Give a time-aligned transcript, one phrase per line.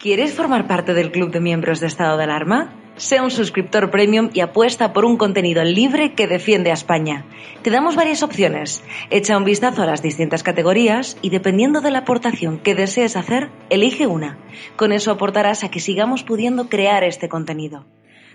[0.00, 2.72] ¿Quieres formar parte del club de miembros de estado de alarma?
[2.96, 7.26] Sea un suscriptor premium y apuesta por un contenido libre que defiende a España.
[7.60, 8.82] Te damos varias opciones.
[9.10, 13.50] Echa un vistazo a las distintas categorías y dependiendo de la aportación que desees hacer,
[13.68, 14.38] elige una.
[14.74, 17.84] Con eso aportarás a que sigamos pudiendo crear este contenido.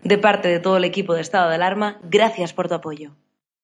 [0.03, 3.15] De parte de todo el equipo de estado de alarma, gracias por tu apoyo.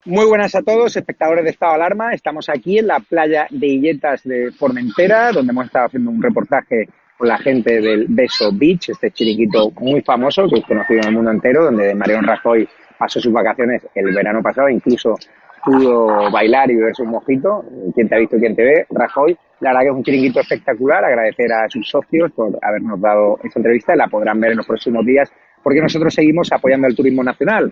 [0.05, 2.13] Muy buenas a todos, espectadores de Estado de Alarma.
[2.13, 6.89] Estamos aquí en la playa de Illetas de Formentera, donde hemos estado haciendo un reportaje
[7.23, 11.31] la gente del Beso Beach, este chiringuito muy famoso que es conocido en el mundo
[11.31, 15.15] entero, donde Marion Rajoy pasó sus vacaciones el verano pasado, incluso
[15.63, 17.63] pudo bailar y beberse un mojito.
[17.93, 19.37] Quien te ha visto, quien te ve, Rajoy.
[19.59, 21.05] La verdad que es un chiringuito espectacular.
[21.05, 23.95] Agradecer a sus socios por habernos dado esta entrevista.
[23.95, 25.31] La podrán ver en los próximos días
[25.63, 27.71] porque nosotros seguimos apoyando el turismo nacional.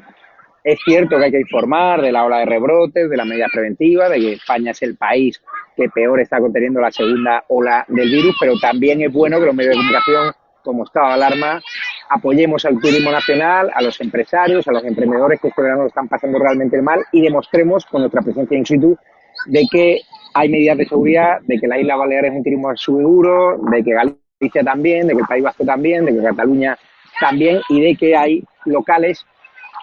[0.63, 4.09] Es cierto que hay que informar de la ola de rebrotes, de las medidas preventivas,
[4.09, 5.41] de que España es el país
[5.75, 9.55] que peor está conteniendo la segunda ola del virus, pero también es bueno que los
[9.55, 11.61] medios de comunicación, como estado de alarma,
[12.09, 16.81] apoyemos al turismo nacional, a los empresarios, a los emprendedores que este están pasando realmente
[16.81, 18.97] mal y demostremos con nuestra presencia in situ
[19.45, 20.01] de que
[20.33, 23.93] hay medidas de seguridad, de que la isla Baleares es un turismo seguro, de que
[23.93, 26.77] Galicia también, de que el País Vasco también, de que Cataluña
[27.19, 29.25] también y de que hay locales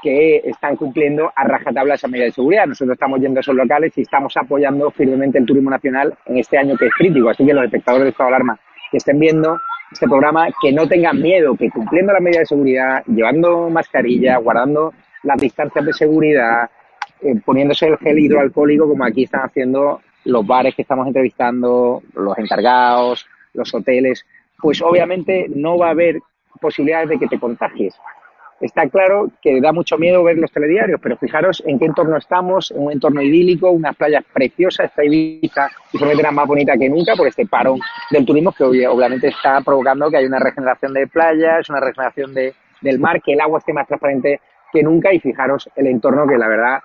[0.03, 2.67] que están cumpliendo a rajatabla esa medida de seguridad.
[2.67, 6.59] Nosotros estamos yendo a esos locales y estamos apoyando firmemente el turismo nacional en este
[6.59, 7.29] año que es crítico.
[7.29, 8.61] Así que los espectadores de Estado de Alarma
[8.91, 9.59] que estén viendo
[9.91, 14.93] este programa, que no tengan miedo, que cumpliendo las medidas de seguridad, llevando mascarilla, guardando
[15.23, 16.71] las distancias de seguridad,
[17.23, 22.37] eh, poniéndose el gel hidroalcohólico, como aquí están haciendo los bares que estamos entrevistando, los
[22.39, 24.25] encargados, los hoteles,
[24.59, 26.21] pues obviamente no va a haber
[26.61, 27.95] posibilidades de que te contagies.
[28.61, 32.71] Está claro que da mucho miedo ver los telediarios, pero fijaros en qué entorno estamos,
[32.71, 37.15] en un entorno idílico, unas playas preciosas, esta Ibiza y será más bonita que nunca
[37.15, 37.81] por este parón
[38.11, 42.55] del turismo que obviamente está provocando que haya una regeneración de playas, una regeneración de,
[42.81, 44.41] del mar, que el agua esté más transparente
[44.73, 46.81] que nunca y fijaros el entorno que la verdad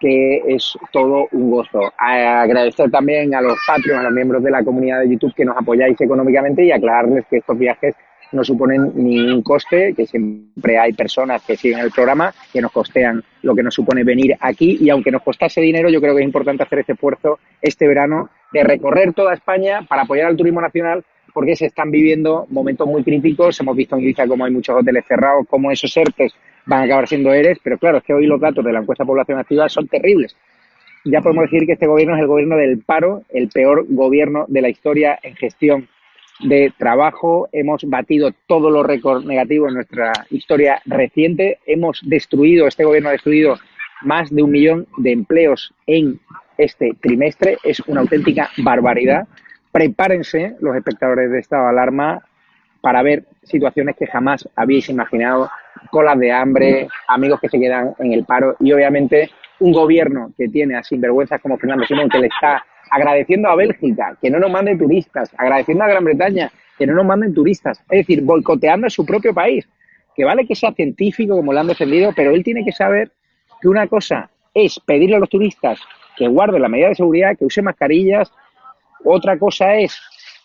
[0.00, 1.80] que es todo un gozo.
[1.98, 5.56] agradecer también a los Patreons, a los miembros de la comunidad de YouTube que nos
[5.56, 7.96] apoyáis económicamente y aclararles que estos viajes
[8.32, 13.22] no suponen ningún coste, que siempre hay personas que siguen el programa que nos costean
[13.42, 16.26] lo que nos supone venir aquí y aunque nos costase dinero, yo creo que es
[16.26, 21.04] importante hacer este esfuerzo este verano de recorrer toda España para apoyar al turismo nacional
[21.32, 23.60] porque se están viviendo momentos muy críticos.
[23.60, 26.34] Hemos visto en Ibiza cómo hay muchos hoteles cerrados, cómo esos ERTES
[26.66, 29.04] van a acabar siendo ERES, pero claro, es que hoy los datos de la encuesta
[29.04, 30.36] de población activa son terribles.
[31.04, 34.62] Ya podemos decir que este gobierno es el gobierno del paro, el peor gobierno de
[34.62, 35.88] la historia en gestión
[36.40, 42.84] de trabajo, hemos batido todos los récords negativos en nuestra historia reciente, hemos destruido, este
[42.84, 43.58] gobierno ha destruido
[44.02, 46.20] más de un millón de empleos en
[46.56, 49.26] este trimestre, es una auténtica barbaridad.
[49.72, 52.22] Prepárense los espectadores de estado de alarma
[52.80, 55.50] para ver situaciones que jamás habéis imaginado,
[55.90, 60.48] colas de hambre, amigos que se quedan en el paro y obviamente un gobierno que
[60.48, 64.50] tiene a sinvergüenzas como Fernando Simón que le está agradeciendo a Bélgica que no nos
[64.50, 68.90] manden turistas, agradeciendo a Gran Bretaña que no nos manden turistas, es decir, boicoteando a
[68.90, 69.68] su propio país.
[70.14, 73.10] Que vale que sea científico, como lo han defendido, pero él tiene que saber
[73.60, 75.80] que una cosa es pedirle a los turistas
[76.16, 78.32] que guarden la medida de seguridad, que usen mascarillas,
[79.04, 79.96] otra cosa es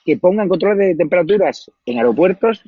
[0.05, 2.63] que pongan controles de temperaturas en aeropuertos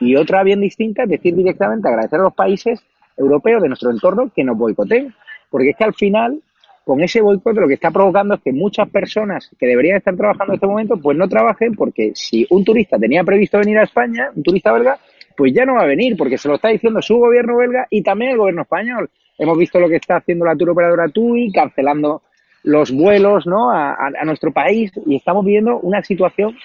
[0.00, 2.84] y otra bien distinta es decir directamente agradecer a los países
[3.16, 5.14] europeos de nuestro entorno que nos boicoteen.
[5.50, 6.42] Porque es que al final
[6.88, 10.54] con ese boicot lo que está provocando es que muchas personas que deberían estar trabajando
[10.54, 14.30] en este momento, pues no trabajen porque si un turista tenía previsto venir a España,
[14.34, 14.98] un turista belga,
[15.36, 18.02] pues ya no va a venir porque se lo está diciendo su gobierno belga y
[18.02, 19.10] también el gobierno español.
[19.36, 22.22] Hemos visto lo que está haciendo la tour operadora TUI, cancelando
[22.62, 23.70] los vuelos ¿no?
[23.70, 26.56] a, nuestro país y estamos viviendo una situación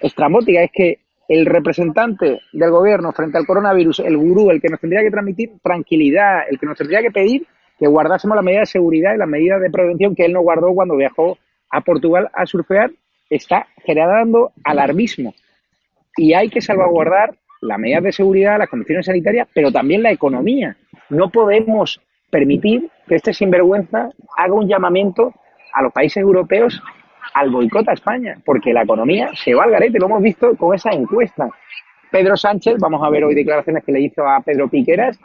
[0.00, 0.62] estrambótica.
[0.62, 5.02] Es que el representante del gobierno frente al coronavirus, el gurú, el que nos tendría
[5.02, 7.46] que transmitir tranquilidad, el que nos tendría que pedir
[7.78, 10.74] que guardásemos la medida de seguridad y la medida de prevención que él no guardó
[10.74, 11.38] cuando viajó
[11.70, 12.90] a Portugal a surfear,
[13.28, 15.34] está generando alarmismo.
[16.18, 20.76] y hay que salvaguardar las medidas de seguridad, las condiciones sanitarias, pero también la economía.
[21.10, 22.00] No podemos
[22.30, 25.34] permitir que este sinvergüenza haga un llamamiento
[25.72, 26.82] a los países europeos
[27.34, 30.74] al boicot a España, porque la economía se va al garete, lo hemos visto con
[30.74, 31.50] esa encuesta.
[32.10, 35.18] Pedro Sánchez, vamos a ver hoy declaraciones que le hizo a Pedro Piqueras,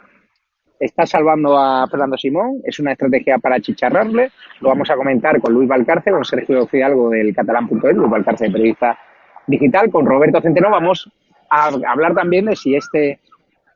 [0.84, 4.30] está salvando a Fernando Simón, es una estrategia para chicharrarle,
[4.60, 8.98] lo vamos a comentar con Luis Valcarce, con Sergio Fidalgo del catalán.es, Luis Valcarce, periodista
[9.46, 11.08] digital, con Roberto Centeno, vamos
[11.50, 13.20] a hablar también de si este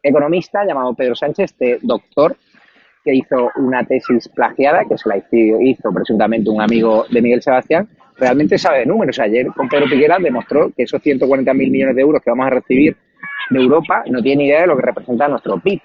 [0.02, 2.36] economista llamado Pedro Sánchez, este doctor
[3.04, 7.88] que hizo una tesis plagiada, que se la hizo, presuntamente un amigo de Miguel Sebastián,
[8.16, 9.20] realmente sabe de números.
[9.20, 12.96] Ayer con Pedro Piquera demostró que esos 140.000 millones de euros que vamos a recibir
[13.50, 15.80] de Europa no tiene idea de lo que representa nuestro PIB.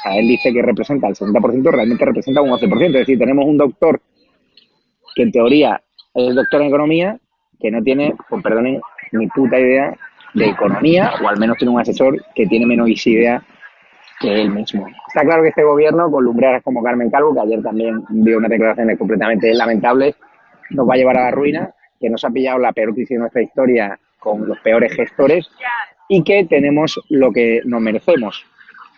[0.00, 2.86] O sea, él dice que representa el 60%, realmente representa un 11%.
[2.86, 4.00] Es decir, tenemos un doctor
[5.14, 5.82] que en teoría
[6.14, 7.18] es doctor en economía,
[7.60, 8.80] que no tiene, con perdonen,
[9.12, 9.94] ni puta idea
[10.34, 13.42] de economía, o al menos tiene un asesor que tiene menos idea
[14.20, 14.86] que él mismo.
[15.08, 18.50] Está claro que este gobierno, con lumbreras como Carmen Calvo, que ayer también dio unas
[18.50, 20.14] declaraciones completamente lamentables,
[20.70, 23.18] nos va a llevar a la ruina, que nos ha pillado la peor crisis de
[23.18, 25.50] nuestra historia con los peores gestores
[26.08, 28.44] y que tenemos lo que nos merecemos.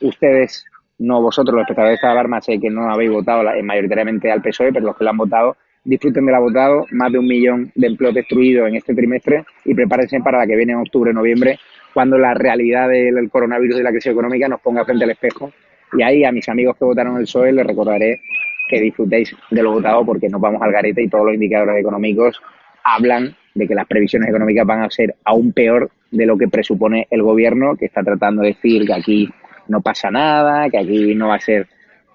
[0.01, 0.65] Ustedes,
[1.03, 4.87] no vosotros, los espectadores de alarma, sé que no habéis votado mayoritariamente al PSOE, pero
[4.87, 8.15] los que lo han votado, disfruten de la votado, más de un millón de empleos
[8.15, 11.59] destruidos en este trimestre y prepárense para la que viene en octubre, noviembre,
[11.93, 15.53] cuando la realidad del coronavirus y la crisis económica nos ponga frente al espejo.
[15.93, 18.21] Y ahí a mis amigos que votaron el PSOE les recordaré
[18.69, 22.41] que disfrutéis de lo votado porque nos vamos al garete y todos los indicadores económicos
[22.85, 27.07] hablan de que las previsiones económicas van a ser aún peor de lo que presupone
[27.11, 29.29] el gobierno, que está tratando de decir que aquí
[29.69, 31.67] no pasa nada, que aquí no va a ser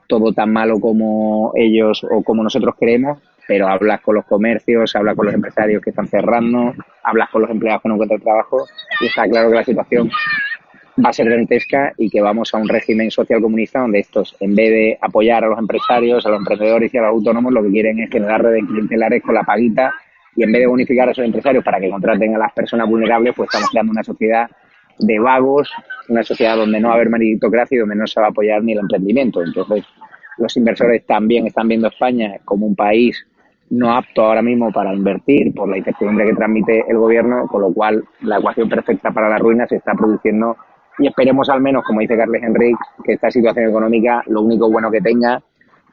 [0.08, 5.16] todo tan malo como ellos o como nosotros queremos, pero hablas con los comercios, hablas
[5.16, 6.74] con los empresarios que están cerrando,
[7.04, 8.66] hablas con los empleados que no encuentran trabajo
[9.02, 10.10] y está claro que la situación
[11.04, 14.56] va a ser dantesca y que vamos a un régimen social comunista donde estos, en
[14.56, 17.70] vez de apoyar a los empresarios, a los emprendedores y a los autónomos, lo que
[17.70, 19.94] quieren es generar redes clientelares con la paguita
[20.36, 23.34] y en vez de bonificar a esos empresarios para que contraten a las personas vulnerables,
[23.36, 24.50] pues estamos creando una sociedad
[25.00, 25.72] de vagos,
[26.10, 28.64] una sociedad donde no va a haber meritocracia y donde no se va a apoyar
[28.64, 29.44] ni el emprendimiento.
[29.44, 29.86] Entonces,
[30.38, 33.26] los inversores también están viendo a España como un país
[33.70, 37.74] no apto ahora mismo para invertir por la incertidumbre que transmite el gobierno, con lo
[37.74, 40.56] cual la ecuación perfecta para la ruina se está produciendo
[41.00, 44.90] y esperemos al menos, como dice Carles Enrique, que esta situación económica lo único bueno
[44.90, 45.42] que tenga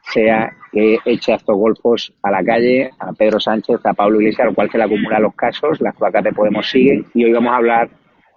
[0.01, 4.47] sea que eche a estos golfos a la calle, a Pedro Sánchez, a Pablo Iglesias,
[4.47, 7.53] al cual se le acumulan los casos, las placas de Podemos siguen y hoy vamos
[7.53, 7.89] a hablar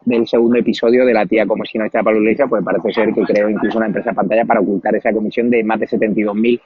[0.05, 3.13] del segundo episodio de la tía como si no está Pablo Iglesias, pues parece ser
[3.13, 6.61] que creó incluso una empresa pantalla para ocultar esa comisión de más de 72.000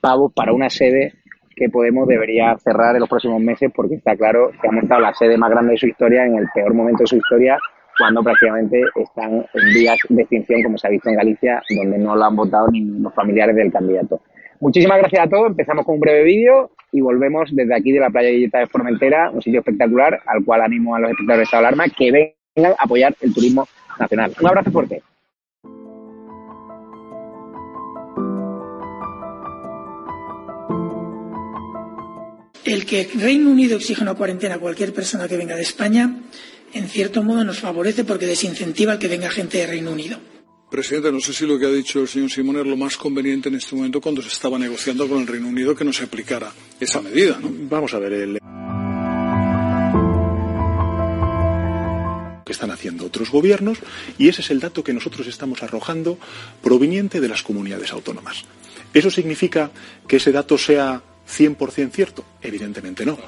[0.00, 1.14] pavos para una sede
[1.54, 5.12] que Podemos debería cerrar en los próximos meses porque está claro que ha montado la
[5.12, 7.58] sede más grande de su historia en el peor momento de su historia
[7.98, 12.16] cuando prácticamente están en vías de extinción, como se ha visto en Galicia, donde no
[12.16, 14.22] lo han votado ni los familiares del candidato.
[14.60, 15.48] Muchísimas gracias a todos.
[15.48, 19.42] Empezamos con un breve vídeo y volvemos desde aquí de la playa de Formentera, un
[19.42, 22.10] sitio espectacular al cual animo a los espectadores de Estado de Alarma que
[22.54, 23.68] vengan a apoyar el turismo
[23.98, 24.34] nacional.
[24.40, 25.02] Un abrazo fuerte.
[32.64, 36.20] El que Reino Unido exija una cuarentena a cualquier persona que venga de España,
[36.72, 40.18] en cierto modo nos favorece porque desincentiva el que venga gente de Reino Unido.
[40.70, 43.48] Presidente, no sé si lo que ha dicho el señor Simón es lo más conveniente
[43.48, 46.52] en este momento cuando se estaba negociando con el Reino Unido que no se aplicara
[46.78, 47.38] esa medida.
[47.40, 47.50] ¿no?
[47.68, 48.38] Vamos a ver el.
[52.50, 53.78] Que están haciendo otros gobiernos
[54.18, 56.18] y ese es el dato que nosotros estamos arrojando
[56.60, 58.44] proveniente de las comunidades autónomas.
[58.92, 59.70] ¿Eso significa
[60.08, 62.24] que ese dato sea 100% cierto?
[62.42, 63.18] Evidentemente no.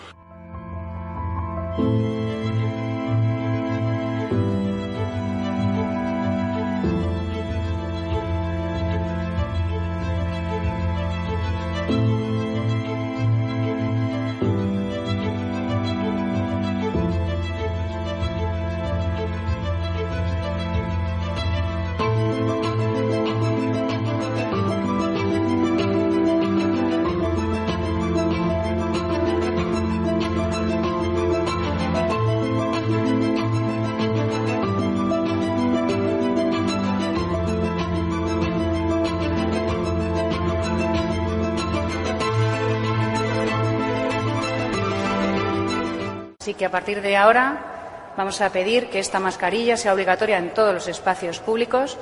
[46.73, 51.39] Partir de ahora vamos a pedir que esta mascarilla sea obligatoria en todos los espacios
[51.39, 51.99] públicos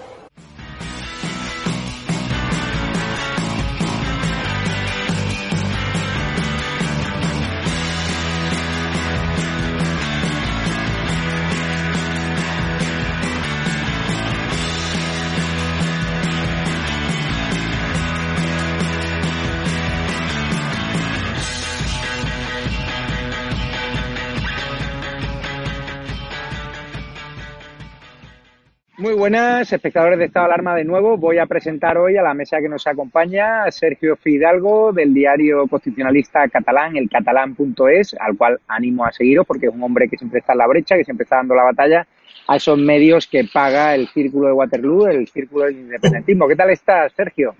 [29.20, 31.18] buenas, espectadores de Estado de Alarma de nuevo.
[31.18, 35.66] Voy a presentar hoy a la mesa que nos acompaña a Sergio Fidalgo del diario
[35.68, 40.38] constitucionalista catalán, el catalán.es, al cual animo a seguiros porque es un hombre que siempre
[40.38, 42.06] está en la brecha, que siempre está dando la batalla
[42.48, 46.48] a esos medios que paga el Círculo de Waterloo, el Círculo del Independentismo.
[46.48, 47.54] ¿Qué tal estás, Sergio?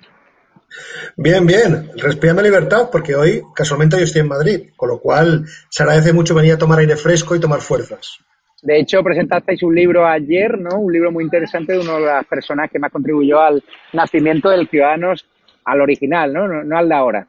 [1.18, 5.82] Bien, bien, respirando libertad porque hoy casualmente yo estoy en Madrid, con lo cual se
[5.82, 8.24] agradece mucho venir a tomar aire fresco y tomar fuerzas.
[8.62, 10.78] De hecho, presentasteis un libro ayer, ¿no?
[10.78, 13.62] Un libro muy interesante de una de las personas que más contribuyó al
[13.92, 15.26] nacimiento del Ciudadanos
[15.64, 16.46] al original, ¿no?
[16.46, 17.26] No, al de ahora.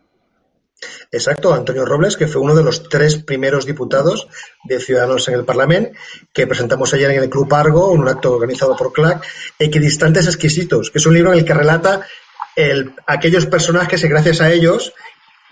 [1.12, 4.28] Exacto, Antonio Robles, que fue uno de los tres primeros diputados
[4.64, 5.92] de Ciudadanos en el Parlamento,
[6.34, 9.24] que presentamos ayer en el Club Argo, en un acto organizado por CLAC,
[9.60, 12.02] Equidistantes Exquisitos, que es un libro en el que relata
[12.56, 14.94] el, aquellos personajes que gracias a ellos,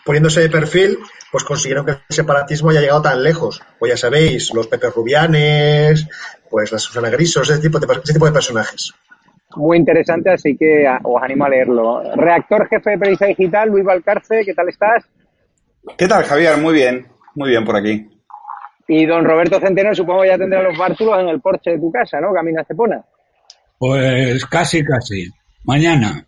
[0.10, 0.98] poniéndose de perfil,
[1.32, 3.62] pues consiguieron que el separatismo haya llegado tan lejos.
[3.78, 6.08] Pues ya sabéis, los Pepe Rubianes,
[6.50, 8.92] pues la Susana Grisos, ese tipo de, ese tipo de personajes.
[9.56, 12.02] Muy interesante, así que os animo a leerlo.
[12.16, 15.06] Reactor jefe de periodista digital, Luis Valcarce, ¿qué tal estás?
[15.96, 16.58] ¿Qué tal, Javier?
[16.58, 18.10] Muy bien, muy bien por aquí.
[18.88, 22.20] Y don Roberto Centeno, supongo ya tendrá los bártulos en el porche de tu casa,
[22.20, 22.34] ¿no?
[22.34, 23.06] Camino a Cepona.
[23.78, 25.30] Pues casi, casi.
[25.66, 26.26] Mañana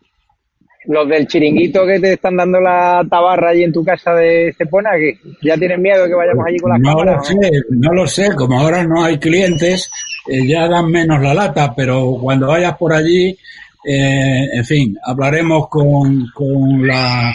[0.85, 4.91] los del chiringuito que te están dando la tabarra allí en tu casa de Cepona,
[4.91, 7.17] que ya tienen miedo de que vayamos allí con las no cámaras.
[7.17, 9.91] Lo sé, no lo sé, como ahora no hay clientes,
[10.27, 13.37] eh, ya dan menos la lata, pero cuando vayas por allí,
[13.85, 17.31] eh, en fin, hablaremos con, con la,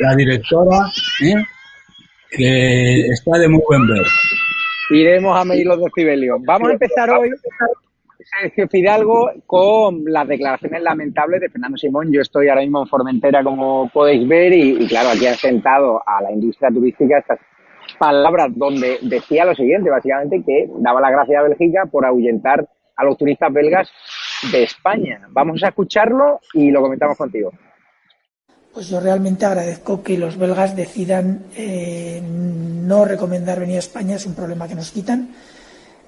[0.00, 0.78] la directora,
[1.24, 1.34] ¿eh?
[2.30, 4.06] que está de muy buen ver.
[4.90, 6.38] Iremos a medir los decibelios.
[6.44, 7.30] Vamos a empezar hoy
[8.40, 12.10] Sergio Fidalgo con las declaraciones lamentables de Fernando Simón.
[12.10, 16.22] Yo estoy ahora mismo en Formentera, como podéis ver, y, claro, aquí han sentado a
[16.22, 17.38] la industria turística estas
[17.98, 23.04] palabras donde decía lo siguiente, básicamente, que daba la gracia a Bélgica por ahuyentar a
[23.04, 23.90] los turistas belgas
[24.50, 25.20] de España.
[25.30, 27.52] Vamos a escucharlo y lo comentamos contigo.
[28.72, 34.24] Pues yo realmente agradezco que los belgas decidan eh, no recomendar venir a España, es
[34.24, 35.28] un problema que nos quitan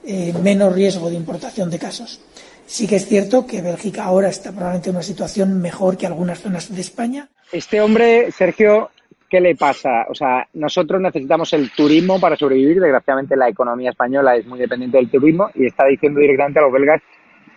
[0.06, 2.20] eh, menos riesgo de importación de casos.
[2.66, 6.40] Sí que es cierto que Bélgica ahora está probablemente en una situación mejor que algunas
[6.40, 7.28] zonas de España.
[7.52, 8.90] Este hombre, Sergio,
[9.28, 10.06] ¿qué le pasa?
[10.08, 12.80] O sea, nosotros necesitamos el turismo para sobrevivir.
[12.80, 16.72] Desgraciadamente, la economía española es muy dependiente del turismo y está diciendo directamente a los
[16.72, 17.02] belgas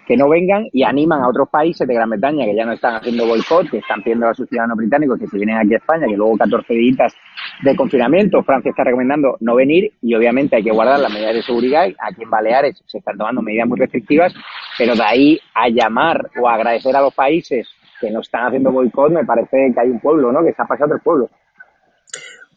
[0.07, 2.95] que no vengan y animan a otros países de Gran Bretaña que ya no están
[2.95, 6.07] haciendo boicot, que están pidiendo a sus ciudadanos británicos que se vienen aquí a España,
[6.07, 7.13] que luego 14 días
[7.61, 11.41] de confinamiento, Francia está recomendando no venir y obviamente hay que guardar las medidas de
[11.41, 11.87] seguridad.
[11.99, 14.33] Aquí en Baleares se están tomando medidas muy restrictivas,
[14.77, 17.67] pero de ahí a llamar o a agradecer a los países
[17.99, 20.41] que no están haciendo boicot, me parece que hay un pueblo, ¿no?
[20.41, 21.29] Que está pasando el pueblo.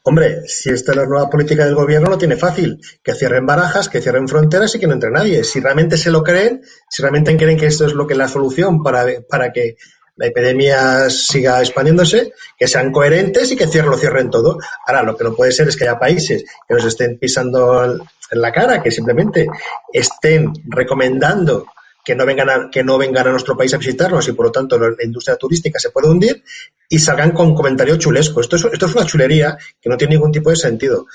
[0.03, 2.81] Hombre, si esta es la nueva política del gobierno, lo tiene fácil.
[3.03, 5.45] Que cierren barajas, que cierren fronteras y que no entre nadie.
[5.45, 8.29] Si realmente se lo creen, si realmente creen que esto es lo que es la
[8.29, 9.77] solución para, para que
[10.17, 14.59] la epidemia siga expandiéndose, que sean coherentes y que cierren, lo cierren todo.
[14.87, 18.41] Ahora, lo que no puede ser es que haya países que nos estén pisando en
[18.41, 19.49] la cara, que simplemente
[19.93, 21.67] estén recomendando
[22.05, 24.53] que no vengan a, que no vengan a nuestro país a visitarnos y por lo
[24.53, 26.43] tanto la industria turística se puede hundir
[26.89, 28.47] y salgan con comentarios chulescos.
[28.47, 31.07] Esto es, esto es una chulería que no tiene ningún tipo de sentido.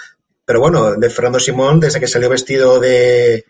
[0.45, 3.45] Pero bueno, de Fernando Simón, desde que salió vestido de,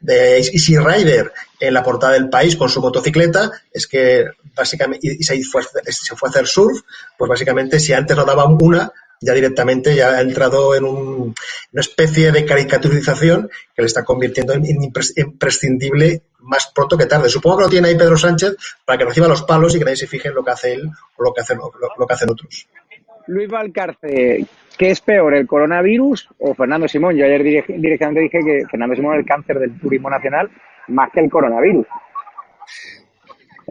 [0.00, 5.22] de Easy Rider en la portada del país con su motocicleta, es que básicamente, y,
[5.22, 6.80] se, fue, se fue a hacer surf,
[7.16, 11.34] pues básicamente si antes no daban una, ya directamente ya ha entrado en una
[11.74, 14.64] especie de caricaturización que le está convirtiendo en
[15.16, 17.28] imprescindible más pronto que tarde.
[17.28, 19.96] Supongo que lo tiene ahí Pedro Sánchez para que reciba los palos y que nadie
[19.96, 22.66] se fije en lo que hace él o lo que hacen, lo, que hacen otros.
[23.26, 24.46] Luis Valcarce,
[24.78, 27.14] ¿qué es peor, el coronavirus o Fernando Simón?
[27.14, 30.50] Yo ayer directamente dije que Fernando Simón es el cáncer del turismo nacional
[30.88, 31.86] más que el coronavirus.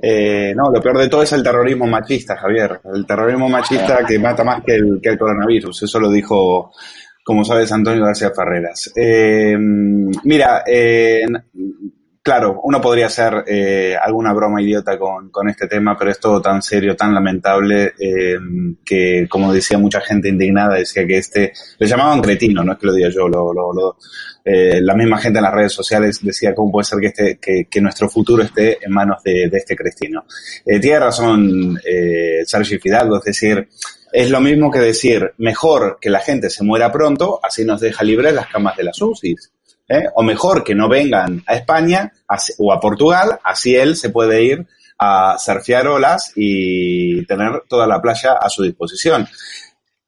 [0.01, 2.79] Eh, no, lo peor de todo es el terrorismo machista, Javier.
[2.93, 5.83] El terrorismo machista que mata más que el, que el coronavirus.
[5.83, 6.71] Eso lo dijo,
[7.23, 8.91] como sabes, Antonio García Ferreras.
[8.95, 11.21] Eh, mira, eh,
[12.29, 16.39] claro, uno podría hacer eh, alguna broma idiota con, con, este tema, pero es todo
[16.39, 18.37] tan serio, tan lamentable, eh,
[18.85, 22.85] que como decía mucha gente indignada, decía que este, le llamaban cretino, no es que
[22.85, 23.97] lo diga yo, lo, lo, lo
[24.45, 27.65] eh, la misma gente en las redes sociales decía cómo puede ser que, este, que,
[27.67, 30.25] que nuestro futuro esté en manos de, de este cretino.
[30.67, 33.67] Eh, tiene razón eh, Sergio Fidalgo, es decir,
[34.13, 38.03] es lo mismo que decir, mejor que la gente se muera pronto, así nos deja
[38.03, 39.51] libres las camas de las UCIs.
[39.89, 40.05] ¿Eh?
[40.15, 42.13] O mejor que no vengan a España
[42.57, 44.65] o a Portugal, así él se puede ir
[44.97, 49.27] a surfear olas y tener toda la playa a su disposición.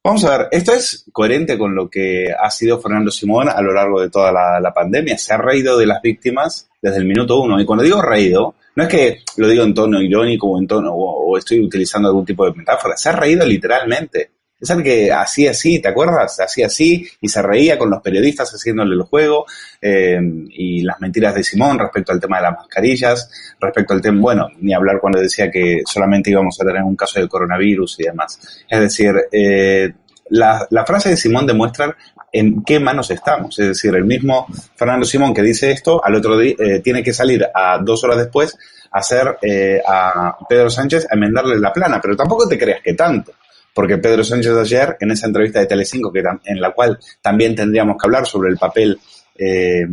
[0.03, 3.73] Vamos a ver, esto es coherente con lo que ha sido Fernando Simón a lo
[3.73, 5.17] largo de toda la, la, pandemia.
[5.17, 7.61] Se ha reído de las víctimas desde el minuto uno.
[7.61, 10.91] Y cuando digo reído, no es que lo digo en tono irónico o en tono,
[10.93, 14.31] o, estoy utilizando algún tipo de metáfora, se ha reído literalmente.
[14.61, 16.39] Es el que hacía así, ¿te acuerdas?
[16.39, 19.45] Hacía así y se reía con los periodistas haciéndole el juego
[19.81, 20.19] eh,
[20.51, 24.47] y las mentiras de Simón respecto al tema de las mascarillas, respecto al tema, bueno,
[24.59, 28.39] ni hablar cuando decía que solamente íbamos a tener un caso de coronavirus y demás.
[28.69, 29.91] Es decir, eh,
[30.29, 31.95] la, la, frase de Simón demuestra
[32.31, 33.57] en qué manos estamos.
[33.59, 37.13] Es decir, el mismo Fernando Simón que dice esto, al otro día eh, tiene que
[37.13, 38.57] salir a dos horas después
[38.91, 42.93] a hacer eh, a Pedro Sánchez a enmendarle la plana, pero tampoco te creas que
[42.93, 43.33] tanto.
[43.73, 47.97] Porque Pedro Sánchez ayer, en esa entrevista de Telecinco, que, en la cual también tendríamos
[47.97, 48.99] que hablar sobre el papel
[49.35, 49.85] eh,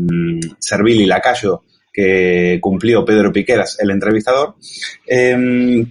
[0.59, 4.55] servil y lacayo que cumplió Pedro Piqueras, el entrevistador,
[5.07, 5.85] eh,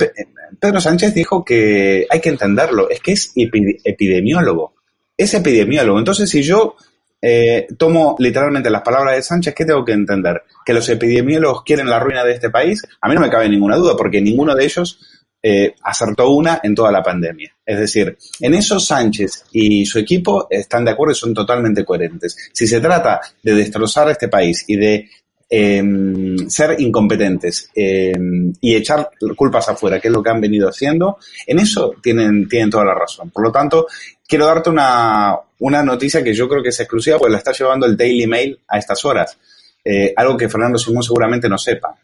[0.60, 4.77] Pedro Sánchez dijo que hay que entenderlo, es que es epidemiólogo
[5.17, 5.98] es epidemiólogo.
[5.98, 6.75] Entonces, si yo
[7.22, 10.44] eh, tomo literalmente las palabras de Sánchez, ¿qué tengo que entender?
[10.63, 12.84] ¿Que los epidemiólogos quieren la ruina de este país?
[13.01, 15.00] A mí no me cabe ninguna duda, porque ninguno de ellos
[15.41, 17.56] eh, acertó una en toda la pandemia.
[17.65, 22.36] Es decir, en eso Sánchez y su equipo están de acuerdo y son totalmente coherentes.
[22.51, 25.10] Si se trata de destrozar este país y de
[25.50, 31.17] em, ser incompetentes em, y echar culpas afuera, que es lo que han venido haciendo,
[31.46, 33.29] en eso tienen, tienen toda la razón.
[33.29, 33.88] Por lo tanto,
[34.27, 37.96] quiero darte una, noticia que yo creo que es exclusiva, porque la está llevando el
[37.96, 39.38] Daily Mail a estas horas.
[39.84, 41.96] Eh, algo que Fernando Simón seguramente no sepa.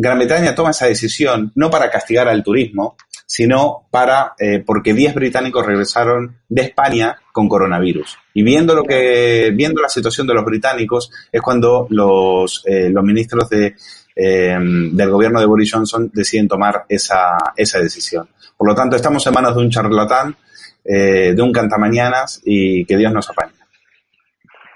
[0.00, 5.14] Gran Bretaña toma esa decisión no para castigar al turismo, sino para eh, porque 10
[5.14, 8.16] británicos regresaron de España con coronavirus.
[8.32, 13.02] Y viendo lo que viendo la situación de los británicos es cuando los, eh, los
[13.02, 13.74] ministros de,
[14.14, 18.28] del gobierno de Boris Johnson deciden tomar esa, esa decisión.
[18.56, 20.36] Por lo tanto, estamos en manos de un charlatán
[20.84, 23.57] eh, de un cantamañanas y que Dios nos apañe.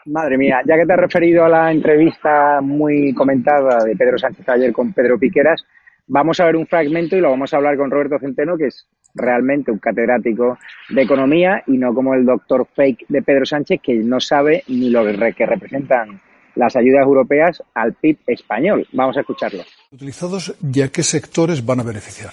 [0.07, 4.49] Madre mía, ya que te has referido a la entrevista muy comentada de Pedro Sánchez
[4.49, 5.65] ayer con Pedro Piqueras,
[6.09, 8.87] vamos a ver un fragmento y lo vamos a hablar con Roberto Centeno, que es
[9.15, 13.95] realmente un catedrático de economía y no como el doctor fake de Pedro Sánchez, que
[13.95, 16.21] no sabe ni lo que representan
[16.55, 18.87] las ayudas europeas al PIB español.
[18.93, 19.63] Vamos a escucharlo.
[19.91, 22.33] Utilizados, ¿ya qué sectores van a beneficiar?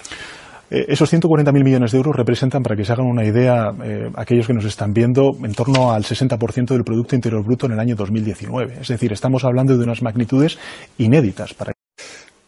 [0.70, 4.46] Eh, esos 140.000 millones de euros representan, para que se hagan una idea, eh, aquellos
[4.46, 7.96] que nos están viendo, en torno al 60% del Producto Interior Bruto en el año
[7.96, 8.78] 2019.
[8.80, 10.58] Es decir, estamos hablando de unas magnitudes
[10.98, 11.54] inéditas.
[11.54, 11.72] Para...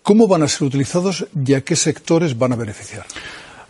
[0.02, 3.04] ¿Cómo van a ser utilizados y a qué sectores van a beneficiar?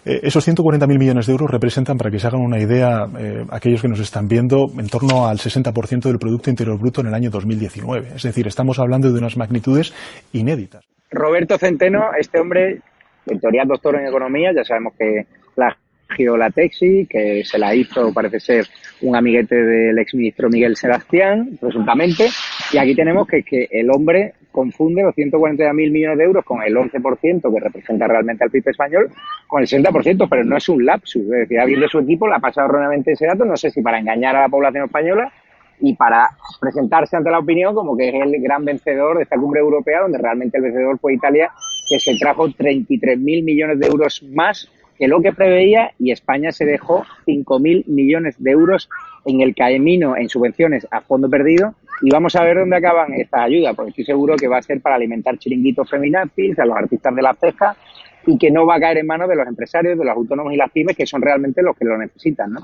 [0.04, 3.06] Eh, esos 140.000 millones de euros representan, para que se hagan una idea,
[3.50, 7.14] aquellos que nos están viendo, en torno al 60% del Producto Interior Bruto en el
[7.14, 8.16] año 2019.
[8.16, 9.94] Es decir, estamos hablando de unas magnitudes
[10.32, 10.84] inéditas.
[11.10, 12.80] Roberto Centeno, este hombre
[13.26, 15.76] en teoría doctor en economía, ya sabemos que la
[16.18, 18.66] la Texi, que se la hizo, parece ser,
[19.02, 22.28] un amiguete del exministro Miguel Sebastián, presuntamente,
[22.72, 26.74] y aquí tenemos que, que el hombre confunde los 140.000 millones de euros con el
[26.74, 29.10] 11% que representa realmente al PIB español,
[29.46, 32.34] con el 60%, pero no es un lapsus, es decir, alguien de su equipo le
[32.34, 35.32] ha pasado erróneamente ese dato, no sé si para engañar a la población española
[35.80, 36.28] y para
[36.60, 40.18] presentarse ante la opinión como que es el gran vencedor de esta cumbre europea, donde
[40.18, 41.50] realmente el vencedor fue Italia,
[41.92, 44.66] que se trajo 33.000 millones de euros más
[44.98, 48.88] que lo que preveía y España se dejó 5.000 millones de euros
[49.26, 53.42] en el camino en subvenciones a fondo perdido y vamos a ver dónde acaban estas
[53.42, 57.14] ayudas, porque estoy seguro que va a ser para alimentar chiringuitos feminazis a los artistas
[57.14, 57.76] de la ceja
[58.26, 60.56] y que no va a caer en manos de los empresarios, de los autónomos y
[60.56, 62.60] las pymes, que son realmente los que lo necesitan, ¿no?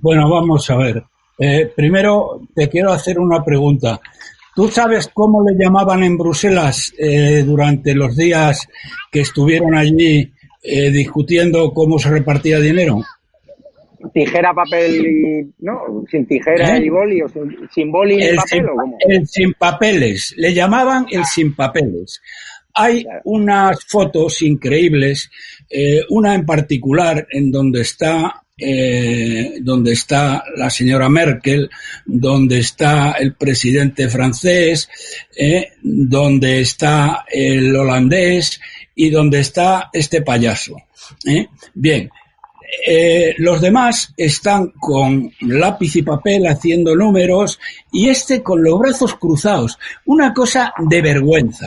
[0.00, 1.02] Bueno, vamos a ver.
[1.38, 4.00] Eh, primero, te quiero hacer una pregunta.
[4.54, 8.68] ¿Tú sabes cómo le llamaban en Bruselas eh, durante los días
[9.10, 10.32] que estuvieron allí
[10.62, 13.00] eh, discutiendo cómo se repartía dinero?
[14.12, 15.64] Tijera, papel y.
[15.64, 16.04] ¿No?
[16.10, 17.28] Sin tijera y boli o
[17.72, 18.96] sin, boli y papel sin, o cómo?
[19.00, 20.34] El sin papeles.
[20.36, 22.20] Le llamaban el sin papeles.
[22.74, 25.30] Hay unas fotos increíbles,
[26.08, 31.70] una en particular en donde está eh, donde está la señora Merkel,
[32.04, 34.88] donde está el presidente francés,
[35.36, 38.60] eh, donde está el holandés
[38.94, 40.76] y donde está este payaso.
[41.24, 41.46] Eh.
[41.74, 42.10] Bien,
[42.86, 47.58] eh, los demás están con lápiz y papel haciendo números
[47.92, 49.78] y este con los brazos cruzados.
[50.06, 51.66] Una cosa de vergüenza.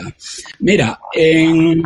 [0.60, 1.82] Mira, en,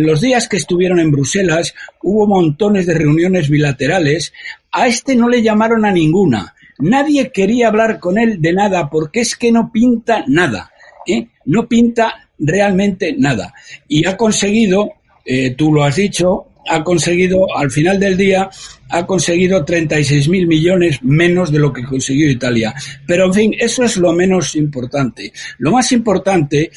[0.00, 4.32] los días que estuvieron en Bruselas hubo montones de reuniones bilaterales.
[4.72, 6.54] A este no le llamaron a ninguna.
[6.78, 10.70] Nadie quería hablar con él de nada porque es que no pinta nada.
[11.06, 11.28] ¿eh?
[11.44, 13.54] No pinta realmente nada.
[13.88, 14.90] Y ha conseguido,
[15.24, 18.48] eh, tú lo has dicho, ha conseguido, al final del día,
[18.88, 22.74] ha conseguido 36 mil millones menos de lo que consiguió Italia.
[23.06, 25.32] Pero, en fin, eso es lo menos importante.
[25.58, 26.70] Lo más importante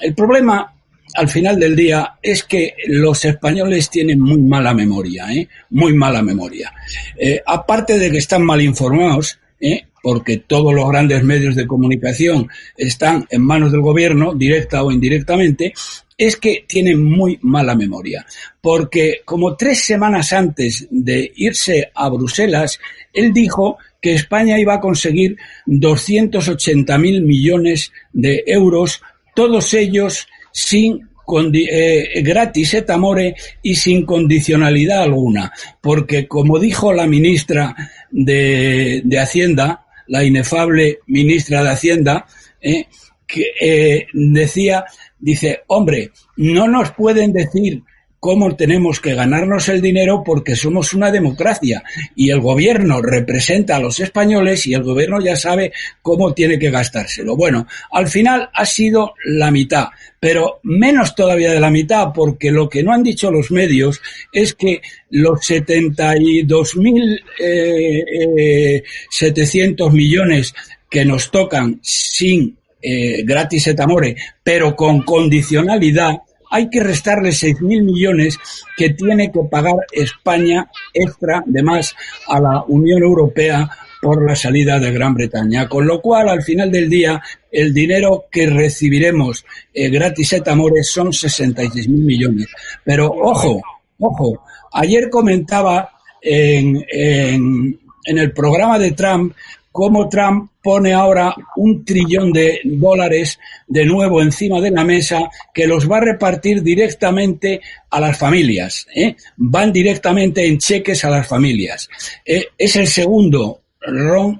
[0.00, 0.70] el problema
[1.16, 5.48] al final del día es que los españoles tienen muy mala memoria, ¿eh?
[5.70, 6.72] muy mala memoria.
[7.16, 9.86] Eh, aparte de que están mal informados, ¿eh?
[10.02, 15.72] porque todos los grandes medios de comunicación están en manos del gobierno, directa o indirectamente,
[16.16, 18.24] es que tienen muy mala memoria.
[18.60, 22.78] Porque como tres semanas antes de irse a Bruselas,
[23.12, 29.02] él dijo que España iba a conseguir 280.000 millones de euros,
[29.34, 35.50] todos ellos sin eh, gratis et amore y sin condicionalidad alguna,
[35.80, 37.74] porque como dijo la ministra
[38.10, 42.26] de, Hacienda, la inefable ministra de Hacienda,
[42.60, 42.86] eh,
[43.26, 44.84] que eh, decía,
[45.24, 47.82] dice, hombre, no nos pueden decir
[48.20, 51.82] cómo tenemos que ganarnos el dinero porque somos una democracia
[52.16, 56.70] y el gobierno representa a los españoles y el gobierno ya sabe cómo tiene que
[56.70, 57.36] gastárselo.
[57.36, 62.66] Bueno, al final ha sido la mitad, pero menos todavía de la mitad porque lo
[62.66, 64.00] que no han dicho los medios
[64.32, 68.82] es que los 72.700 eh,
[69.20, 70.54] eh, millones
[70.88, 76.18] que nos tocan sin eh, gratis et amore, pero con condicionalidad,
[76.50, 78.38] hay que restarle 6.000 millones
[78.76, 81.96] que tiene que pagar España extra de más
[82.28, 83.68] a la Unión Europea
[84.02, 85.66] por la salida de Gran Bretaña.
[85.66, 90.90] Con lo cual, al final del día, el dinero que recibiremos eh, gratis et amores
[90.90, 92.48] son 66.000 millones.
[92.84, 93.62] Pero ojo,
[93.98, 94.44] ojo,
[94.74, 99.34] ayer comentaba en, en, en el programa de Trump
[99.74, 105.66] cómo Trump pone ahora un trillón de dólares de nuevo encima de la mesa que
[105.66, 107.60] los va a repartir directamente
[107.90, 108.86] a las familias.
[108.94, 109.16] ¿eh?
[109.36, 111.88] Van directamente en cheques a las familias.
[112.24, 114.38] Eh, es el segundo round,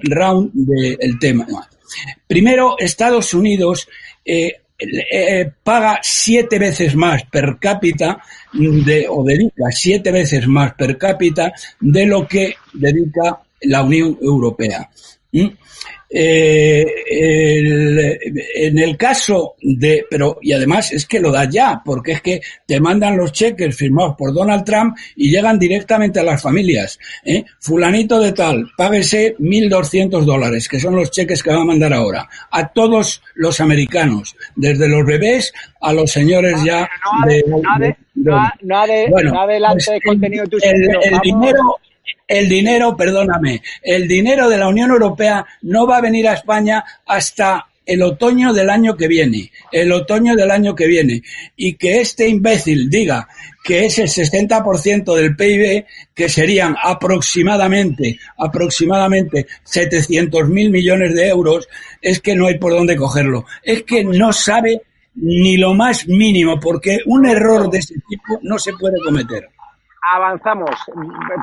[0.53, 1.45] del tema.
[2.25, 3.89] Primero, Estados Unidos
[4.23, 4.53] eh,
[5.61, 12.05] paga siete veces más per cápita de, o dedica siete veces más per cápita de
[12.05, 14.89] lo que dedica la Unión Europea.
[16.17, 16.85] Eh,
[18.55, 22.41] en el caso de, pero y además es que lo da ya, porque es que
[22.65, 26.99] te mandan los cheques firmados por Donald Trump y llegan directamente a las familias.
[27.23, 27.43] ¿eh?
[27.59, 32.29] Fulanito de tal, páguese 1.200 dólares, que son los cheques que va a mandar ahora,
[32.51, 36.89] a todos los americanos, desde los bebés a los señores ya
[38.15, 41.79] no, adelante contenido el dinero
[42.27, 46.83] el dinero, perdóname, el dinero de la Unión Europea no va a venir a España
[47.05, 51.21] hasta el otoño del año que viene, el otoño del año que viene,
[51.55, 53.27] y que este imbécil diga
[53.63, 61.67] que es el 60% del PIB, que serían aproximadamente, aproximadamente 700 mil millones de euros,
[62.01, 63.45] es que no hay por dónde cogerlo.
[63.63, 64.81] Es que no sabe
[65.15, 69.49] ni lo más mínimo, porque un error de ese tipo no se puede cometer.
[70.13, 70.69] Avanzamos.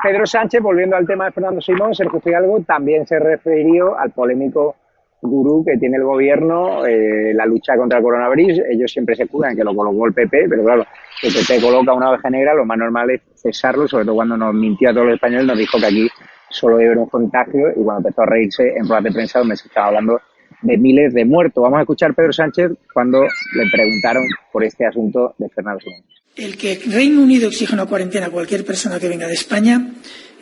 [0.03, 4.77] Pedro Sánchez, volviendo al tema de Fernando Simón, Sergio Fidalgo también se refirió al polémico
[5.21, 8.61] gurú que tiene el gobierno, eh, la lucha contra el coronavirus.
[8.71, 10.85] Ellos siempre se cuidan que lo colocó el PP, pero claro,
[11.23, 14.55] el PP coloca una oveja negra, lo más normal es cesarlo, sobre todo cuando nos
[14.55, 16.09] mintió a todos los españoles, nos dijo que aquí
[16.49, 19.57] solo debe haber un contagio y cuando empezó a reírse en ruedas de prensa donde
[19.57, 20.21] se estaba hablando
[20.63, 21.63] de miles de muertos.
[21.63, 26.22] Vamos a escuchar a Pedro Sánchez cuando le preguntaron por este asunto de Fernando Simón.
[26.35, 29.93] El que Reino Unido exija una cuarentena a cualquier persona que venga de España,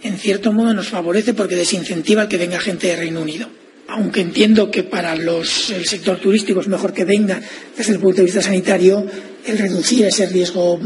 [0.03, 3.49] en cierto modo nos favorece porque desincentiva el que venga gente de Reino Unido.
[3.89, 7.41] Aunque entiendo que para el sector turístico es mejor que venga
[7.77, 9.05] desde el punto de vista sanitario,
[9.45, 10.81] el reducir ese riesgo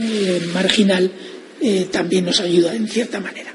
[0.00, 1.10] eh, marginal
[1.60, 3.53] eh, también nos ayuda en cierta manera.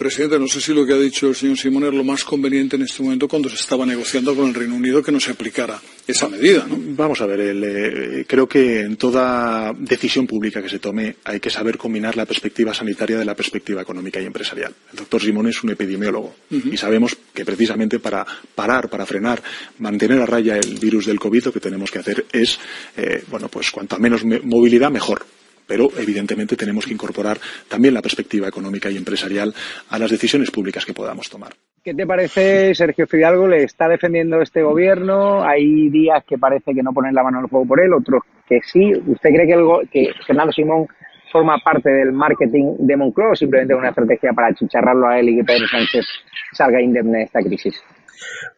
[0.00, 2.76] Presidente, no sé si lo que ha dicho el señor Simón es lo más conveniente
[2.76, 5.78] en este momento cuando se estaba negociando con el Reino Unido que no se aplicara
[6.06, 6.64] esa medida.
[6.66, 6.78] ¿no?
[6.96, 11.50] Vamos a ver, eh, creo que en toda decisión pública que se tome hay que
[11.50, 14.74] saber combinar la perspectiva sanitaria de la perspectiva económica y empresarial.
[14.90, 19.42] El doctor Simón es un epidemiólogo y sabemos que precisamente para parar, para frenar,
[19.80, 22.58] mantener a raya el virus del COVID lo que tenemos que hacer es,
[22.96, 25.26] eh, bueno, pues cuanto menos movilidad mejor
[25.70, 29.54] pero evidentemente tenemos que incorporar también la perspectiva económica y empresarial
[29.88, 31.52] a las decisiones públicas que podamos tomar.
[31.84, 33.46] ¿Qué te parece, Sergio Fidalgo?
[33.46, 35.44] ¿Le está defendiendo este gobierno?
[35.44, 38.58] Hay días que parece que no ponen la mano al fuego por él, otros que
[38.64, 38.90] sí.
[39.06, 40.88] ¿Usted cree que, que Fernando Simón
[41.30, 45.36] forma parte del marketing de Moncloa o simplemente una estrategia para chicharrarlo a él y
[45.36, 46.04] que Pedro Sánchez
[46.50, 47.80] salga indemne de esta crisis?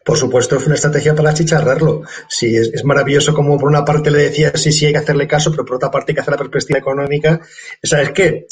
[0.04, 2.02] Por supuesto, es una estrategia para chicharrarlo.
[2.28, 5.50] Sí, es, maravilloso como por una parte le decía, sí, sí, hay que hacerle caso,
[5.50, 7.40] pero por otra parte hay que hacer la perspectiva económica.
[7.82, 8.46] ¿Sabes qué?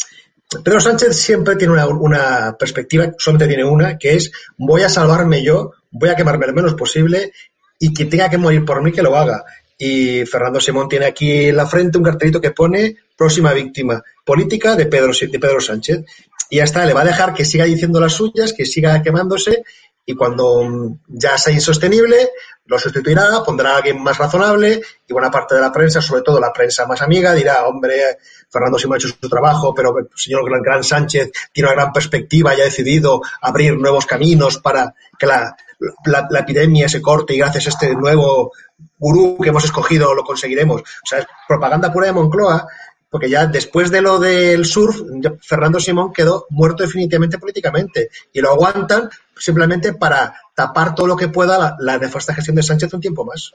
[0.64, 5.42] Pedro Sánchez siempre tiene una, una, perspectiva, solamente tiene una, que es voy a salvarme
[5.42, 7.32] yo, voy a quemarme lo menos posible
[7.78, 9.44] y que tenga que morir por mí que lo haga.
[9.78, 14.76] y Fernando Simón tiene aquí en la frente un cartelito que pone próxima víctima política
[14.76, 16.04] de Pedro, de Pedro Sánchez.
[16.50, 19.62] Y ya está, le va a dejar que siga diciendo las suyas, que siga quemándose
[20.10, 22.30] y cuando ya sea insostenible,
[22.64, 26.40] lo sustituirá, pondrá a alguien más razonable y buena parte de la prensa, sobre todo
[26.40, 28.18] la prensa más amiga, dirá, hombre,
[28.50, 31.92] Fernando Simón ha hecho su trabajo, pero el señor Gran, Gran Sánchez tiene una gran
[31.92, 35.56] perspectiva y ha decidido abrir nuevos caminos para que la,
[36.06, 38.50] la, epidemia se corte y gracias a este nuevo
[38.98, 40.80] gurú que hemos escogido lo conseguiremos.
[40.80, 42.66] O sea, es propaganda pura de Moncloa,
[43.08, 45.00] porque ya después de lo del surf,
[45.42, 49.08] Fernando Simón quedó muerto definitivamente políticamente y lo aguantan
[49.40, 53.24] simplemente para tapar todo lo que pueda la, la nefasta gestión de Sánchez un tiempo
[53.24, 53.52] más.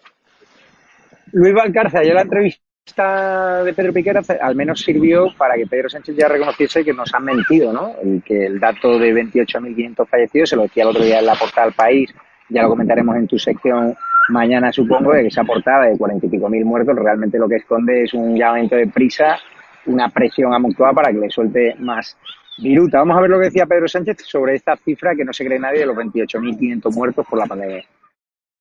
[1.31, 6.15] Luis Valcarza, yo la entrevista de Pedro Piquera al menos sirvió para que Pedro Sánchez
[6.17, 7.95] ya reconociese que nos han mentido, ¿no?
[8.01, 11.35] El que el dato de 28.500 fallecidos, se lo decía el otro día en la
[11.35, 12.13] portada del país,
[12.49, 13.95] ya lo comentaremos en tu sección
[14.29, 17.57] mañana, supongo, de que esa portada de cuarenta y pico mil muertos realmente lo que
[17.57, 19.37] esconde es un llamamiento de prisa,
[19.85, 22.17] una presión a para que le suelte más
[22.57, 22.99] viruta.
[22.99, 25.59] Vamos a ver lo que decía Pedro Sánchez sobre esta cifra que no se cree
[25.59, 27.85] nadie de los 28.500 muertos por la pandemia.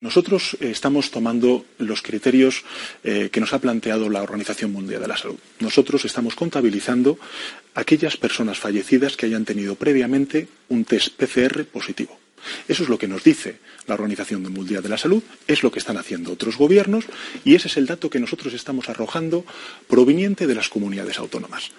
[0.00, 2.62] Nosotros eh, estamos tomando los criterios
[3.02, 5.38] eh, que nos ha planteado la Organización Mundial de la Salud.
[5.60, 7.18] Nosotros estamos contabilizando
[7.74, 12.18] aquellas personas fallecidas que hayan tenido previamente un test PCR positivo.
[12.68, 15.78] Eso es lo que nos dice la Organización Mundial de la Salud, es lo que
[15.78, 17.04] están haciendo otros gobiernos
[17.44, 19.44] y ese es el dato que nosotros estamos arrojando
[19.88, 21.70] proveniente de las comunidades autónomas.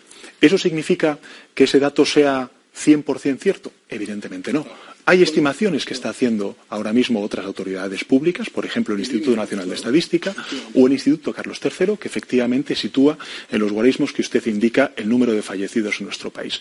[0.42, 1.20] ¿Eso significa
[1.54, 3.72] que ese dato sea 100% cierto?
[3.90, 4.66] Evidentemente no.
[5.08, 9.70] Hay estimaciones que están haciendo ahora mismo otras autoridades públicas, por ejemplo el Instituto Nacional
[9.70, 10.34] de Estadística
[10.74, 13.16] o el Instituto Carlos III, que efectivamente sitúa
[13.52, 16.60] en los guarismos que usted indica el número de fallecidos en nuestro país.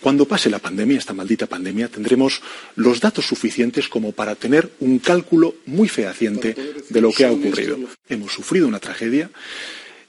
[0.00, 2.42] Cuando pase la pandemia, esta maldita pandemia, tendremos
[2.74, 6.56] los datos suficientes como para tener un cálculo muy fehaciente
[6.88, 7.78] de lo que ha ocurrido.
[8.08, 9.30] Hemos sufrido una tragedia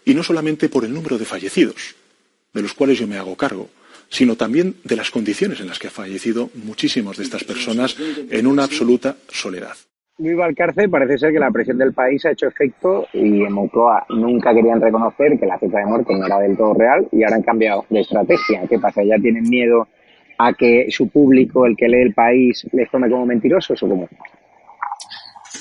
[0.05, 1.93] y no solamente por el número de fallecidos,
[2.51, 3.69] de los cuales yo me hago cargo,
[4.09, 7.95] sino también de las condiciones en las que han fallecido muchísimas de estas personas
[8.29, 9.75] en una absoluta soledad.
[10.17, 14.05] Luis Valcarce, parece ser que la presión del país ha hecho efecto y en Moncloa
[14.09, 17.35] nunca querían reconocer que la cifra de muertos no era del todo real y ahora
[17.35, 18.65] han cambiado de estrategia.
[18.69, 19.03] ¿Qué pasa?
[19.03, 19.89] ¿Ya tienen miedo
[20.37, 24.07] a que su público, el que lee el país, les tome como mentirosos o cómo?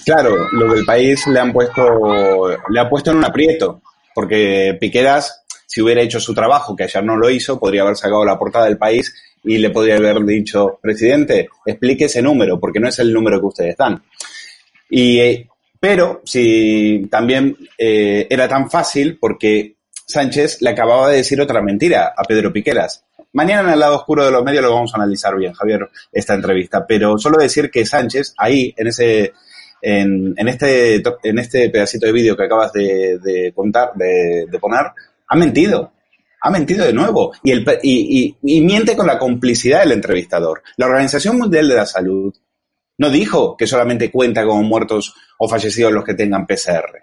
[0.05, 3.81] Claro, lo del país le han puesto, le ha puesto en un aprieto,
[4.15, 5.44] porque Piqueras
[5.75, 8.67] si hubiera hecho su trabajo, que ayer no lo hizo, podría haber sacado la portada
[8.67, 13.13] del país y le podría haber dicho, presidente, explique ese número, porque no es el
[13.13, 14.01] número que ustedes dan.
[14.89, 15.45] Y,
[15.81, 19.75] pero si también eh, era tan fácil porque
[20.07, 23.05] Sánchez le acababa de decir otra mentira a Pedro Piqueras.
[23.33, 26.35] Mañana en el lado oscuro de los medios lo vamos a analizar bien, Javier, esta
[26.35, 26.87] entrevista.
[26.87, 29.33] Pero solo decir que Sánchez, ahí, en ese,
[29.83, 34.87] en, este, en este pedacito de vídeo que acabas de, contar, de poner,
[35.29, 35.93] ha mentido.
[36.41, 40.63] Ha mentido de nuevo y, el, y, y, miente con la complicidad del entrevistador.
[40.77, 42.35] La Organización Mundial de la Salud
[42.99, 47.01] no dijo que solamente cuenta como muertos o fallecidos los que tengan PCR.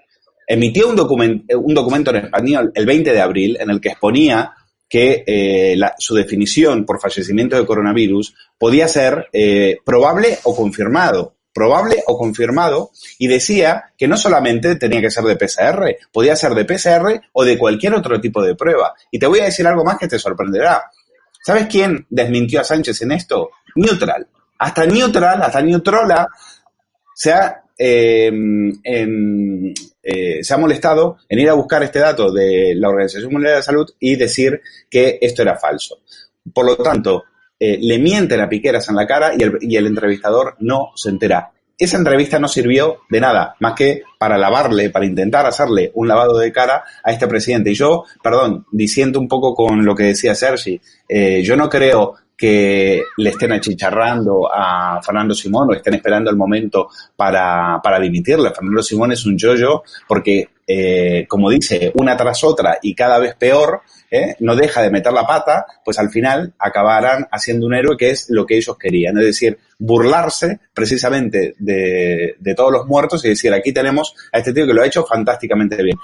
[0.47, 4.53] Emitió un, un documento en español el 20 de abril en el que exponía
[4.87, 12.03] que eh, su definición por fallecimiento de coronavirus podía ser eh, probable o confirmado probable
[12.07, 16.65] o confirmado y decía que no solamente tenía que ser de PCR, podía ser de
[16.65, 18.93] PCR o de cualquier otro tipo de prueba.
[19.11, 20.89] Y te voy a decir algo más que te sorprenderá.
[21.43, 23.49] ¿Sabes quién desmintió a Sánchez en esto?
[23.75, 24.27] Neutral.
[24.59, 26.27] Hasta Neutral, hasta Neutrola
[27.13, 32.73] se ha, em, em, eh, se ha molestado en ir a buscar este dato de
[32.75, 35.99] la Organización Mundial de la Salud y decir que esto era falso.
[36.53, 37.23] Por lo tanto,
[37.63, 41.09] eh, le mienten a Piqueras en la cara y el, y el entrevistador no se
[41.09, 41.51] entera.
[41.77, 46.39] Esa entrevista no sirvió de nada, más que para lavarle, para intentar hacerle un lavado
[46.39, 47.69] de cara a este presidente.
[47.69, 52.15] Y yo, perdón, diciendo un poco con lo que decía Sergi, eh, yo no creo
[52.41, 58.49] que le estén achicharrando a Fernando Simón o estén esperando el momento para, para dimitirle.
[58.49, 63.35] Fernando Simón es un yoyo porque, eh, como dice, una tras otra y cada vez
[63.35, 64.37] peor, ¿eh?
[64.39, 68.25] no deja de meter la pata, pues al final acabarán haciendo un héroe que es
[68.31, 69.19] lo que ellos querían.
[69.19, 74.51] Es decir, burlarse precisamente de, de todos los muertos y decir, aquí tenemos a este
[74.51, 75.99] tío que lo ha hecho fantásticamente bien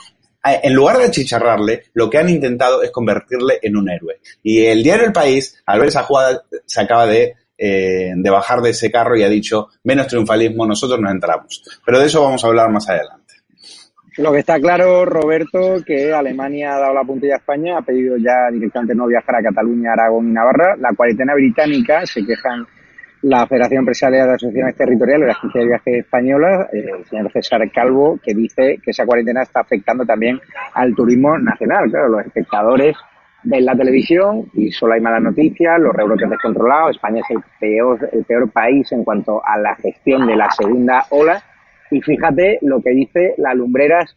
[0.53, 4.19] en lugar de achicharrarle, lo que han intentado es convertirle en un héroe.
[4.43, 8.61] Y el diario El País, al ver esa jugada, se acaba de, eh, de bajar
[8.61, 11.63] de ese carro y ha dicho, menos triunfalismo, nosotros no entramos.
[11.85, 13.27] Pero de eso vamos a hablar más adelante.
[14.17, 18.17] Lo que está claro, Roberto, que Alemania ha dado la puntilla a España, ha pedido
[18.17, 20.75] ya directamente no viajar a Cataluña, Aragón y Navarra.
[20.79, 22.65] La cuarentena británica se quejan
[23.21, 27.31] la Federación Empresarial de Asociaciones Territoriales de la Agencia de Viajes Española, eh, el señor
[27.31, 30.39] César Calvo, que dice que esa cuarentena está afectando también
[30.73, 31.89] al turismo nacional.
[31.89, 32.95] Claro, los espectadores
[33.43, 36.95] ven la televisión y solo hay malas noticias, los rebrotes descontrolados.
[36.95, 41.05] España es el peor, el peor país en cuanto a la gestión de la segunda
[41.09, 41.41] ola.
[41.89, 44.15] Y fíjate lo que dice la lumbreras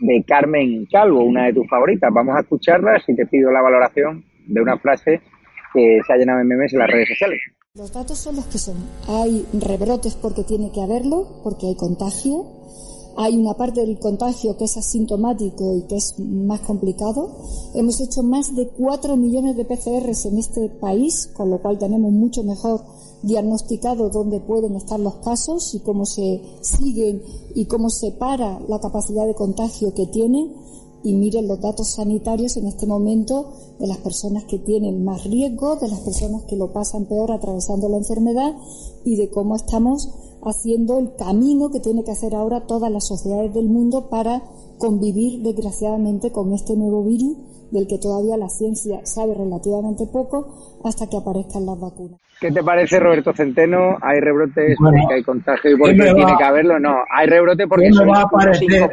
[0.00, 2.10] de Carmen Calvo, una de tus favoritas.
[2.12, 5.20] Vamos a escucharla y te pido la valoración de una frase
[5.74, 7.40] que se ha llenado de memes en las redes sociales.
[7.78, 8.74] Los datos son los que son.
[9.06, 12.44] Hay rebrotes porque tiene que haberlo, porque hay contagio.
[13.16, 17.36] Hay una parte del contagio que es asintomático y que es más complicado.
[17.74, 22.10] Hemos hecho más de 4 millones de PCRs en este país, con lo cual tenemos
[22.10, 22.82] mucho mejor
[23.22, 27.22] diagnosticado dónde pueden estar los casos y cómo se siguen
[27.54, 30.52] y cómo se para la capacidad de contagio que tienen
[31.02, 35.76] y miren los datos sanitarios en este momento de las personas que tienen más riesgo,
[35.76, 38.56] de las personas que lo pasan peor atravesando la enfermedad
[39.04, 40.10] y de cómo estamos
[40.42, 44.42] haciendo el camino que tiene que hacer ahora todas las sociedades del mundo para
[44.78, 47.36] convivir desgraciadamente con este nuevo virus
[47.70, 52.20] del que todavía la ciencia sabe relativamente poco hasta que aparezcan las vacunas.
[52.40, 53.98] ¿Qué te parece, Roberto Centeno?
[54.00, 56.78] ¿Hay rebrotes porque hay contagio y porque tiene que haberlo?
[56.78, 58.90] No, hay rebrote porque ¿qué me va a parecer,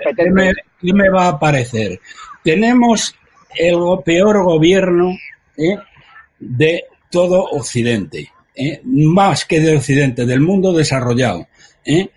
[0.82, 2.00] ¿qué me, va a parecer?
[2.44, 3.16] Tenemos
[3.56, 5.12] el peor gobierno
[5.58, 5.78] ¿eh?
[6.40, 8.82] de todo Occidente, ¿eh?
[8.84, 11.48] más que de Occidente, del mundo desarrollado.
[11.86, 12.10] ¿eh?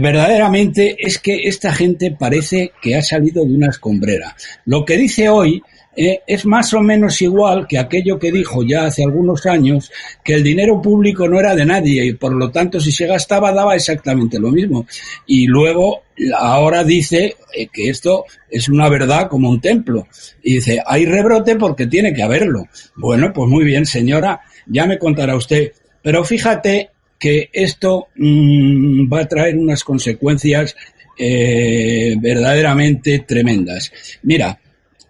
[0.00, 4.36] verdaderamente es que esta gente parece que ha salido de una escombrera.
[4.64, 5.60] Lo que dice hoy
[5.94, 9.90] eh, es más o menos igual que aquello que dijo ya hace algunos años,
[10.24, 13.52] que el dinero público no era de nadie y por lo tanto si se gastaba
[13.52, 14.86] daba exactamente lo mismo.
[15.26, 16.02] Y luego
[16.38, 20.08] ahora dice eh, que esto es una verdad como un templo.
[20.42, 22.68] Y dice, hay rebrote porque tiene que haberlo.
[22.96, 25.72] Bueno, pues muy bien, señora, ya me contará usted.
[26.02, 30.74] Pero fíjate que esto mm, va a traer unas consecuencias
[31.18, 33.92] eh, verdaderamente tremendas.
[34.22, 34.58] Mira,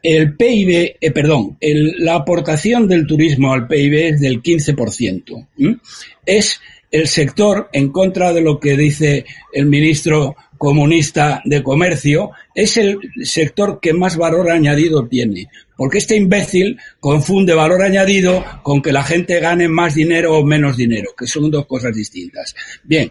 [0.03, 5.47] el PIB, eh, perdón, la aportación del turismo al PIB es del 15%.
[6.27, 6.61] Es
[6.91, 12.97] el sector, en contra de lo que dice el ministro comunista de comercio, es el
[13.25, 15.49] sector que más valor añadido tiene.
[15.77, 20.77] Porque este imbécil confunde valor añadido con que la gente gane más dinero o menos
[20.77, 22.55] dinero, que son dos cosas distintas.
[22.85, 23.11] Bien,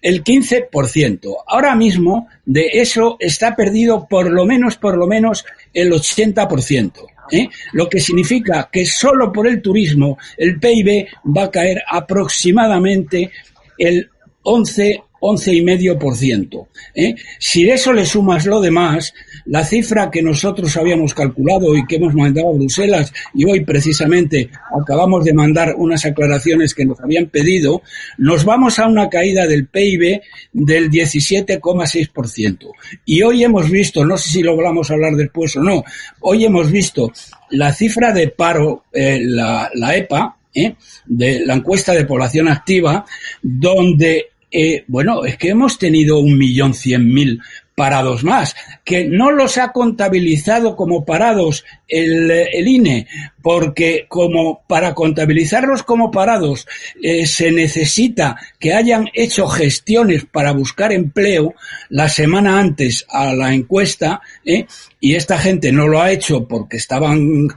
[0.00, 1.38] el 15%.
[1.48, 6.92] Ahora mismo de eso está perdido por lo menos, por lo menos el 80%.
[7.32, 7.48] ¿eh?
[7.72, 13.32] Lo que significa que solo por el turismo el PIB va a caer aproximadamente
[13.76, 14.08] el
[14.44, 16.66] 11 11,5%.
[16.96, 17.14] ¿eh?
[17.38, 19.14] Si de eso le sumas lo demás,
[19.46, 24.50] la cifra que nosotros habíamos calculado y que hemos mandado a Bruselas, y hoy precisamente
[24.78, 27.82] acabamos de mandar unas aclaraciones que nos habían pedido,
[28.18, 30.20] nos vamos a una caída del PIB
[30.52, 32.72] del 17,6%.
[33.04, 35.84] Y hoy hemos visto, no sé si lo vamos a hablar después o no,
[36.20, 37.12] hoy hemos visto
[37.50, 40.74] la cifra de paro, eh, la, EPA, ¿eh?
[41.06, 43.04] de la encuesta de población activa,
[43.40, 47.40] donde eh, bueno, es que hemos tenido un millón cien mil
[47.74, 53.06] parados más, que no los ha contabilizado como parados el, INE,
[53.40, 56.66] porque como para contabilizarlos como parados
[57.02, 61.54] eh, se necesita que hayan hecho gestiones para buscar empleo
[61.88, 64.66] la semana antes a la encuesta, ¿eh?
[65.00, 67.48] y esta gente no lo ha hecho porque estaban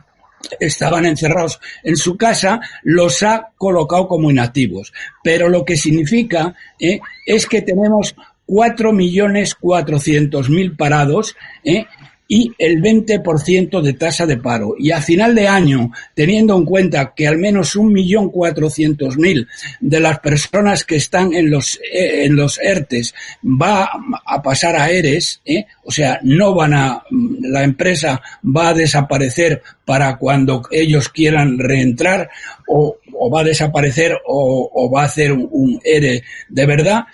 [0.60, 4.94] estaban encerrados en su casa, los ha colocado como inactivos.
[5.24, 11.86] Pero lo que significa eh, es que tenemos cuatro millones cuatrocientos mil parados ¿eh?
[12.28, 14.76] Y el 20% de tasa de paro.
[14.78, 19.48] Y a final de año, teniendo en cuenta que al menos un millón cuatrocientos mil
[19.80, 23.14] de las personas que están en los, eh, en los ERTES
[23.44, 23.90] va
[24.26, 25.66] a pasar a ERES, ¿eh?
[25.84, 27.04] o sea, no van a,
[27.42, 32.30] la empresa va a desaparecer para cuando ellos quieran reentrar
[32.68, 32.98] o,
[33.34, 37.06] va a desaparecer o, va a hacer un, ERE de verdad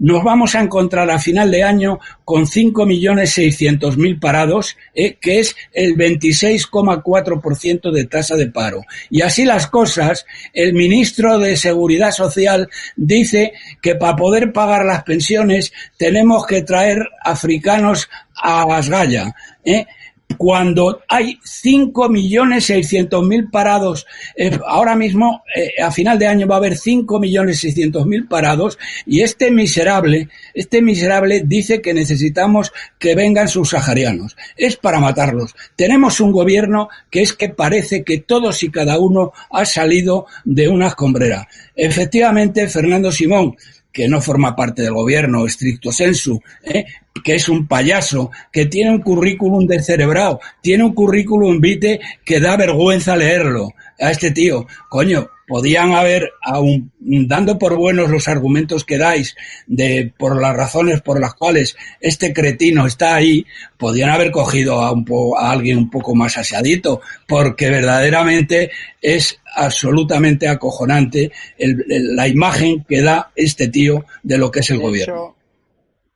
[0.00, 5.94] nos vamos a encontrar a final de año con 5.600.000 parados, eh, que es el
[5.96, 8.82] 26,4% de tasa de paro.
[9.10, 15.04] Y así las cosas, el ministro de Seguridad Social dice que para poder pagar las
[15.04, 18.08] pensiones tenemos que traer africanos
[18.42, 18.66] a.
[19.64, 19.86] ¿eh?
[20.36, 24.06] Cuando hay 5.600.000 parados,
[24.36, 29.50] eh, ahora mismo eh, a final de año va a haber 5.600.000 parados y este
[29.50, 34.36] miserable, este miserable dice que necesitamos que vengan subsaharianos.
[34.56, 35.54] Es para matarlos.
[35.76, 40.68] Tenemos un gobierno que es que parece que todos y cada uno ha salido de
[40.68, 41.48] una escombrera.
[41.74, 43.56] Efectivamente, Fernando Simón,
[43.92, 46.84] que no forma parte del gobierno estricto sensu, ¿eh?
[47.24, 52.56] Que es un payaso, que tiene un currículum descerebrado, tiene un currículum vitae que da
[52.56, 53.72] vergüenza leerlo.
[54.00, 59.36] A este tío, coño, podían haber, aun dando por buenos los argumentos que dais
[59.66, 63.44] de por las razones por las cuales este cretino está ahí,
[63.76, 65.04] podían haber cogido a, un
[65.36, 68.70] a alguien un poco más aseadito, porque verdaderamente
[69.02, 75.39] es absolutamente acojonante la imagen que da este tío de lo que es el gobierno.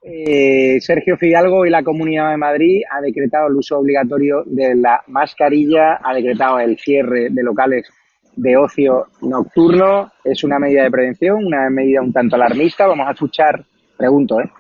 [0.07, 5.03] Eh, Sergio Fidalgo y la Comunidad de Madrid ha decretado el uso obligatorio de la
[5.07, 7.89] mascarilla, ha decretado el cierre de locales
[8.37, 10.13] de ocio nocturno.
[10.23, 12.87] Es una medida de prevención, una medida un tanto alarmista.
[12.87, 13.65] Vamos a escuchar,
[13.97, 14.51] pregunto, ¿eh?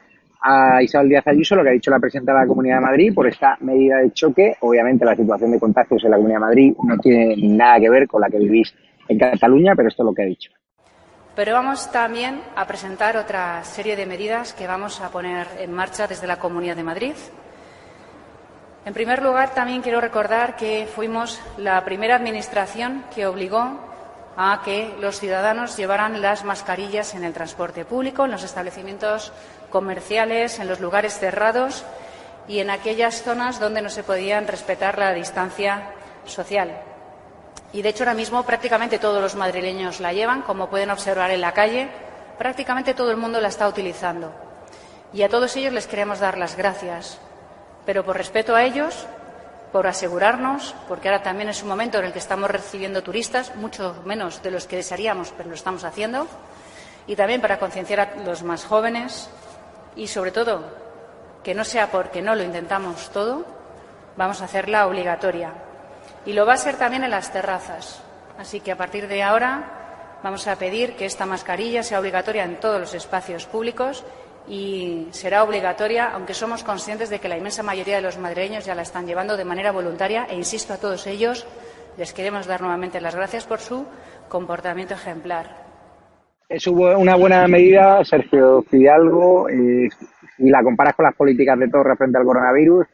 [0.40, 3.14] a Isabel Díaz Ayuso lo que ha dicho la presidenta de la Comunidad de Madrid
[3.14, 4.56] por esta medida de choque.
[4.60, 8.06] Obviamente la situación de contagios en la Comunidad de Madrid no tiene nada que ver
[8.06, 8.74] con la que vivís
[9.08, 10.50] en Cataluña, pero esto es lo que ha dicho.
[11.34, 16.06] Pero vamos también a presentar otra serie de medidas que vamos a poner en marcha
[16.06, 17.14] desde la Comunidad de Madrid
[18.84, 23.80] en primer lugar, también quiero recordar que fuimos la primera Administración que obligó
[24.36, 29.32] a que los ciudadanos llevaran las mascarillas en el transporte público, en los establecimientos
[29.70, 31.82] comerciales, en los lugares cerrados
[32.46, 35.92] y en aquellas zonas donde no se podían respetar la distancia
[36.26, 36.93] social.
[37.74, 41.42] Y, de hecho, ahora mismo prácticamente todos los madrileños la llevan, como pueden observar en
[41.42, 41.90] la calle.
[42.38, 44.32] Prácticamente todo el mundo la está utilizando.
[45.12, 47.18] Y a todos ellos les queremos dar las gracias
[47.84, 49.06] pero por respeto a ellos,
[49.72, 54.02] por asegurarnos, porque ahora también es un momento en el que estamos recibiendo turistas, mucho
[54.04, 56.26] menos de los que desearíamos, pero lo estamos haciendo,
[57.06, 59.28] y también para concienciar a los más jóvenes
[59.96, 60.62] y, sobre todo,
[61.42, 63.44] que no sea porque no lo intentamos todo,
[64.16, 65.52] vamos a hacerla obligatoria.
[66.26, 68.02] Y lo va a ser también en las terrazas.
[68.38, 72.58] Así que a partir de ahora vamos a pedir que esta mascarilla sea obligatoria en
[72.58, 74.04] todos los espacios públicos
[74.48, 78.74] y será obligatoria, aunque somos conscientes de que la inmensa mayoría de los madrileños ya
[78.74, 81.46] la están llevando de manera voluntaria e insisto a todos ellos,
[81.96, 83.86] les queremos dar nuevamente las gracias por su
[84.28, 85.64] comportamiento ejemplar.
[86.48, 89.88] Es una buena medida, Sergio Fidalgo, y
[90.36, 92.86] si la comparas con las políticas de Torra frente al coronavirus,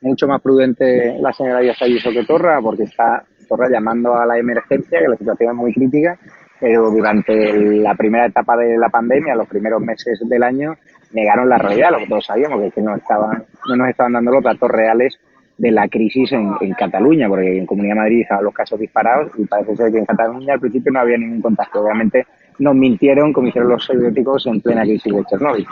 [0.00, 4.38] mucho más prudente la señora Díaz Ayuso que Torra, porque está Torra llamando a la
[4.38, 6.18] emergencia, que la situación es muy crítica,
[6.60, 10.74] pero durante la primera etapa de la pandemia, los primeros meses del año,
[11.12, 14.42] negaron la realidad, lo que todos sabíamos, que, no, estaban, no nos estaban dando los
[14.42, 15.18] datos reales
[15.58, 19.32] de la crisis en, en, Cataluña, porque en Comunidad de Madrid estaban los casos disparados
[19.38, 21.80] y parece ser que en Cataluña al principio no había ningún contacto.
[21.80, 22.26] Obviamente
[22.58, 25.66] nos mintieron, como hicieron los soviéticos en plena crisis de Chernóbil.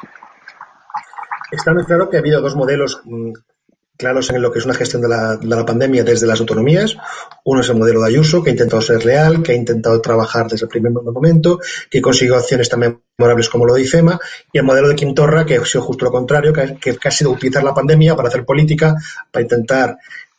[1.50, 3.32] Está muy claro que ha habido dos modelos mm,
[3.96, 6.96] claros en lo que es una gestión de la, de la, pandemia desde las autonomías.
[7.44, 10.48] Uno es el modelo de Ayuso, que ha intentado ser real, que ha intentado trabajar
[10.48, 14.18] desde el primer momento, que consiguió acciones también memorables como lo de IFEMA,
[14.52, 17.30] y el modelo de Quintorra, que ha sido justo lo contrario, que, que ha sido
[17.30, 18.96] utilizar la pandemia para hacer política,
[19.30, 19.96] para intentar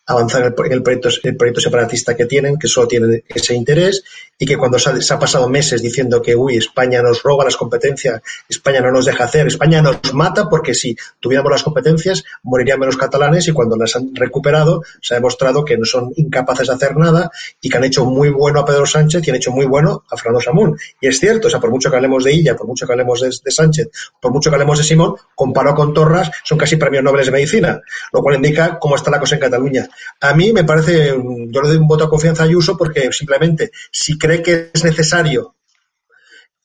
[0.08, 4.03] avanzar en el, proyecto, el proyecto separatista que tienen, que solo tienen ese interés,
[4.38, 7.45] y que cuando se ha, se ha, pasado meses diciendo que, uy, España nos roba
[7.45, 12.24] las competencias, España no nos deja hacer, España nos mata, porque si tuviéramos las competencias,
[12.43, 16.68] morirían menos catalanes, y cuando las han recuperado, se ha demostrado que no son incapaces
[16.68, 17.32] de hacer nada,
[17.62, 20.18] y que han hecho muy bueno a Pedro Sánchez y han hecho muy bueno a
[20.18, 20.78] Fernando Samún.
[20.99, 23.22] Y es cierto, o sea, por mucho que hablemos de Illa, por mucho que hablemos
[23.22, 23.89] de Sánchez,
[24.20, 27.82] por mucho que hablemos de Simón, comparado con Torras, son casi premios nobles de medicina,
[28.12, 29.88] lo cual indica cómo está la cosa en Cataluña.
[30.22, 33.72] A mí me parece, yo le doy un voto de confianza a Ayuso porque simplemente
[33.91, 35.56] si cree que es necesario,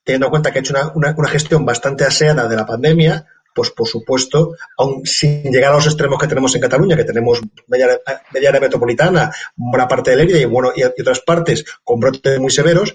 [0.04, 3.88] teniendo en cuenta que ha hecho una, gestión bastante aseada de la pandemia, pues por
[3.88, 8.00] supuesto, aun sin llegar a los extremos que tenemos en Cataluña, que tenemos media,
[8.34, 12.94] área metropolitana, buena parte de Lérida y, bueno, y, otras partes con brotes muy severos,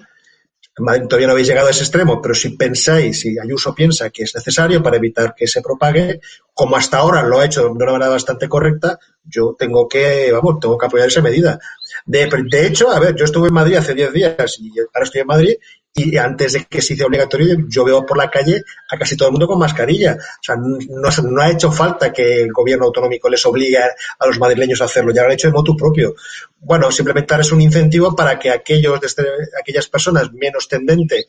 [0.76, 4.34] todavía no habéis llegado a ese extremo, pero si pensáis, si Ayuso piensa que es
[4.34, 6.20] necesario para evitar que se propague,
[6.52, 10.60] como hasta ahora lo ha hecho de una manera bastante correcta, yo tengo que, vamos,
[10.60, 11.58] tengo que apoyar esa medida.
[12.04, 15.22] De, de hecho, a ver, yo estuve en Madrid hace 10 días y ahora estoy
[15.22, 15.54] en Madrid
[15.96, 19.28] y antes de que se hice obligatorio, yo veo por la calle a casi todo
[19.28, 20.14] el mundo con mascarilla.
[20.14, 24.38] O sea, no, no ha hecho falta que el gobierno autonómico les obligue a los
[24.38, 26.14] madrileños a hacerlo, ya lo han hecho de motu propio.
[26.58, 29.24] Bueno, simplemente es un incentivo para que aquellos, desde,
[29.58, 31.28] aquellas personas menos tendentes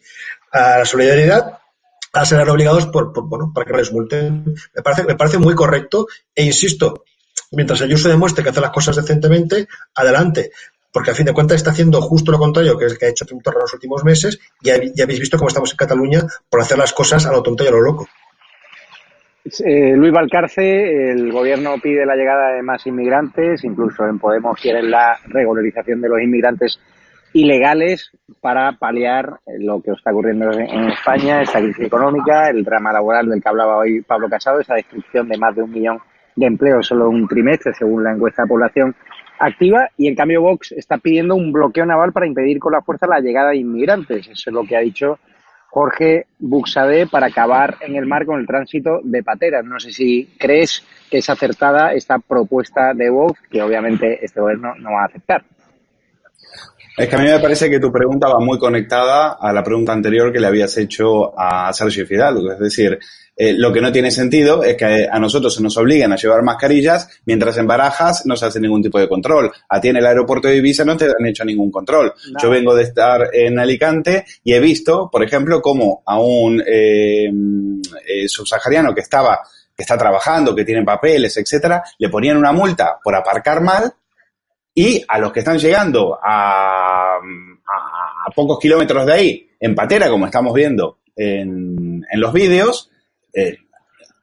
[0.52, 1.60] a la solidaridad
[2.12, 4.54] a ser obligados por, por, bueno, para que les multen.
[4.76, 7.06] Me parece, me parece muy correcto e insisto,
[7.52, 10.52] Mientras Ayuso demuestre que hace las cosas decentemente, adelante.
[10.98, 13.10] Porque a fin de cuentas está haciendo justo lo contrario que es el que ha
[13.10, 14.40] hecho Torra en los últimos meses.
[14.64, 17.64] Y ya, habéis visto cómo estamos en Cataluña por hacer las cosas a lo tonto
[17.64, 18.08] y a lo loco.
[19.64, 24.90] Eh, Luis Valcarce, el gobierno pide la llegada de más inmigrantes, incluso en Podemos quieren
[24.90, 26.80] la regularización de los inmigrantes
[27.32, 28.10] ilegales
[28.42, 33.40] para paliar lo que está ocurriendo en España, esta crisis económica, el drama laboral del
[33.40, 36.00] que hablaba hoy Pablo Casado, esa destrucción de más de un millón
[36.36, 38.96] de empleos solo un trimestre, según la encuesta de población
[39.40, 43.08] activa, y en cambio Vox está pidiendo un bloqueo naval para impedir con la fuerza
[43.08, 44.28] la llegada de inmigrantes.
[44.28, 45.20] Eso es lo que ha dicho
[45.70, 49.64] Jorge Buxade para acabar en el mar con el tránsito de pateras.
[49.66, 54.74] No sé si crees que es acertada esta propuesta de Vox, que obviamente este gobierno
[54.76, 55.44] no va a aceptar.
[56.98, 59.94] Es que a mí me parece que tu pregunta va muy conectada a la pregunta
[59.94, 62.52] anterior que le habías hecho a Sergio Fidalgo.
[62.52, 62.98] Es decir,
[63.40, 66.42] eh, lo que no tiene sentido es que a nosotros se nos obliguen a llevar
[66.42, 69.52] mascarillas mientras en Barajas no se hace ningún tipo de control.
[69.70, 72.14] A ti en el aeropuerto de Ibiza no te han hecho ningún control.
[72.42, 77.30] Yo vengo de estar en Alicante y he visto, por ejemplo, cómo a un eh,
[78.08, 79.40] eh, subsahariano que estaba
[79.76, 83.94] que está trabajando, que tiene papeles, etcétera, le ponían una multa por aparcar mal
[84.74, 90.26] y a los que están llegando a, a, pocos kilómetros de ahí, en patera, como
[90.26, 92.90] estamos viendo en, en los vídeos,
[93.38, 93.58] eh,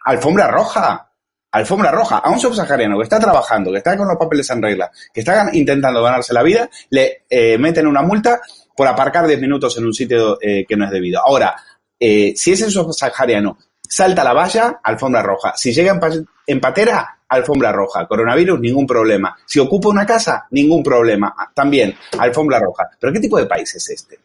[0.05, 1.11] alfombra roja.
[1.53, 2.19] Alfombra roja.
[2.19, 5.49] A un subsahariano que está trabajando, que está con los papeles en regla, que está
[5.53, 8.41] intentando ganarse la vida, le eh, meten una multa
[8.77, 11.21] por aparcar 10 minutos en un sitio eh, que no es debido.
[11.25, 11.55] Ahora,
[11.97, 13.57] si ese subsahariano
[13.89, 15.55] salta la valla, alfombra roja.
[15.57, 15.99] Si llega
[16.47, 18.07] en patera, alfombra roja.
[18.07, 19.37] Coronavirus, ningún problema.
[19.47, 21.35] Si ocupa una casa, ningún problema.
[21.55, 22.91] También, alfombra roja.
[22.99, 24.19] ¿Pero qué tipo de país es este?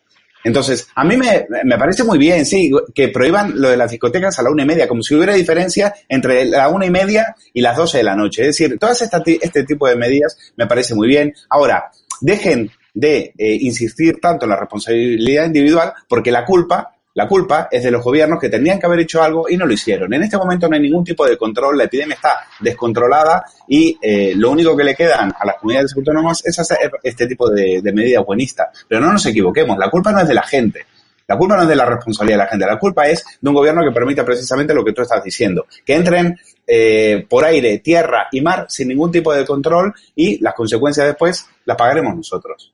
[0.44, 4.40] Entonces, a mí me, me, parece muy bien, sí, que prohíban lo de las discotecas
[4.40, 7.62] a la una y media, como si hubiera diferencia entre la una y media y
[7.62, 8.44] las doce de la noche.
[8.44, 11.34] Es decir, todas esta, este tipo de medidas me parece muy bien.
[11.50, 17.68] Ahora, dejen de eh, insistir tanto en la responsabilidad individual, porque la culpa la culpa
[17.70, 20.14] es de los gobiernos que tendrían que haber hecho algo y no lo hicieron.
[20.14, 24.32] En este momento no hay ningún tipo de control, la epidemia está descontrolada y eh,
[24.38, 28.26] lo único que le quedan a las comunidades autónomas es hacer este tipo de, medidas
[28.26, 28.70] buenistas.
[28.88, 30.86] Pero no nos equivoquemos, la culpa no es de la gente.
[31.28, 33.56] La culpa no es de la responsabilidad de la gente, la culpa es de un
[33.56, 38.30] gobierno que permite precisamente lo que tú estás diciendo, que entren eh, por aire, tierra
[38.32, 42.74] y mar sin ningún tipo de control y las consecuencias después las pagaremos nosotros.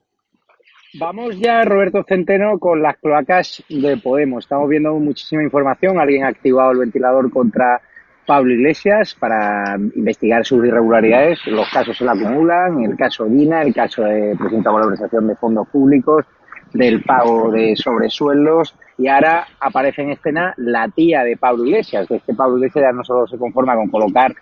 [0.98, 4.44] Vamos ya, Roberto Centeno, con las cloacas de Podemos.
[4.44, 5.98] Estamos viendo muchísima información.
[5.98, 7.82] Alguien ha activado el ventilador contra
[8.24, 11.40] Pablo Iglesias para investigar sus irregularidades.
[11.46, 12.82] Los casos se le acumulan.
[12.82, 16.24] El caso Dina, el caso de presunta valorización de fondos públicos,
[16.72, 18.74] del pago de sobresueldos.
[18.96, 22.08] Y ahora aparece en escena la tía de Pablo Iglesias.
[22.08, 24.34] De este Pablo Iglesias ya no solo se conforma con colocar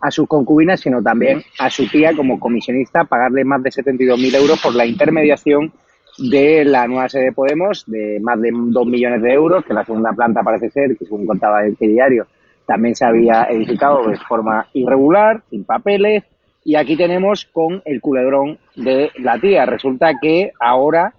[0.00, 4.62] a sus concubinas, sino también a su tía como comisionista, pagarle más de 72.000 euros
[4.62, 5.72] por la intermediación
[6.18, 9.84] de la nueva sede de Podemos, de más de dos millones de euros, que la
[9.84, 12.26] segunda planta parece ser, que según contaba el diario,
[12.66, 16.24] también se había edificado de forma irregular, sin papeles,
[16.64, 19.66] y aquí tenemos con el culebrón de la tía.
[19.66, 21.14] Resulta que ahora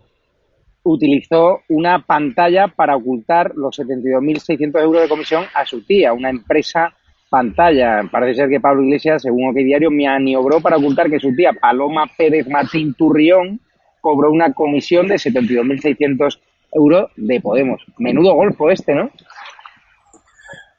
[0.84, 6.94] utilizó una pantalla para ocultar los 72.600 euros de comisión a su tía, una empresa
[7.30, 8.04] pantalla.
[8.12, 12.10] Parece ser que Pablo Iglesias, según OK Diario, maniobró para ocultar que su tía, Paloma
[12.18, 13.60] Pérez Martín Turrión,
[14.08, 16.40] cobró una comisión de 72.600
[16.72, 17.84] euros de Podemos.
[17.98, 19.12] Menudo golfo este, ¿no?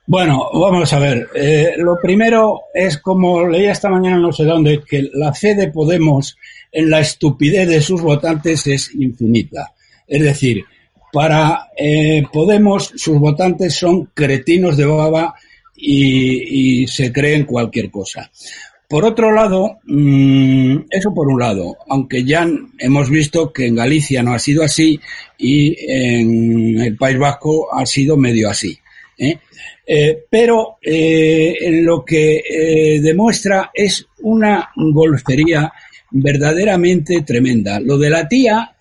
[0.07, 1.29] Bueno, vamos a ver.
[1.35, 5.69] Eh, lo primero es, como leía esta mañana no sé dónde, que la fe de
[5.69, 6.39] Podemos
[6.73, 9.75] en la estupidez de sus votantes es infinita.
[10.07, 10.65] Es decir,
[11.13, 15.35] para eh, Podemos sus votantes son cretinos de baba
[15.77, 18.31] y, y se creen cualquier cosa.
[18.89, 24.23] Por otro lado, mm, eso por un lado, aunque ya hemos visto que en Galicia
[24.23, 24.99] no ha sido así
[25.37, 28.79] y en el País Vasco ha sido medio así.
[29.19, 29.41] ¿eh?
[29.87, 35.71] Eh, pero eh, lo que demuestra es una golfería
[36.11, 37.81] verdaderamente tremenda.
[37.81, 38.75] Lo de la tía,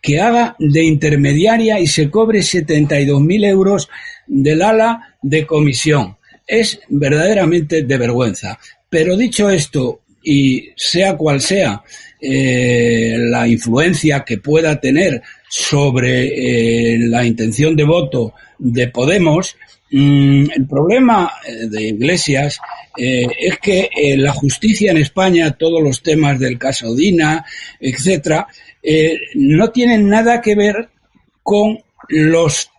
[0.00, 3.90] que haga de intermediaria y se cobre 72.000 euros
[4.26, 6.16] del ala de comisión.
[6.46, 8.58] Es verdaderamente de vergüenza.
[8.92, 11.82] Pero dicho esto, y sea cual sea
[12.20, 19.56] eh, la influencia que pueda tener sobre eh, la intención de voto de Podemos,
[19.92, 22.60] mm, el problema eh, de Iglesias
[22.94, 23.88] es que
[24.18, 27.42] la justicia en España, todos los temas del caso Dina,
[27.80, 28.46] etcétera,
[29.34, 30.90] no tienen nada que ver
[31.42, 31.78] con
[32.08, 32.70] los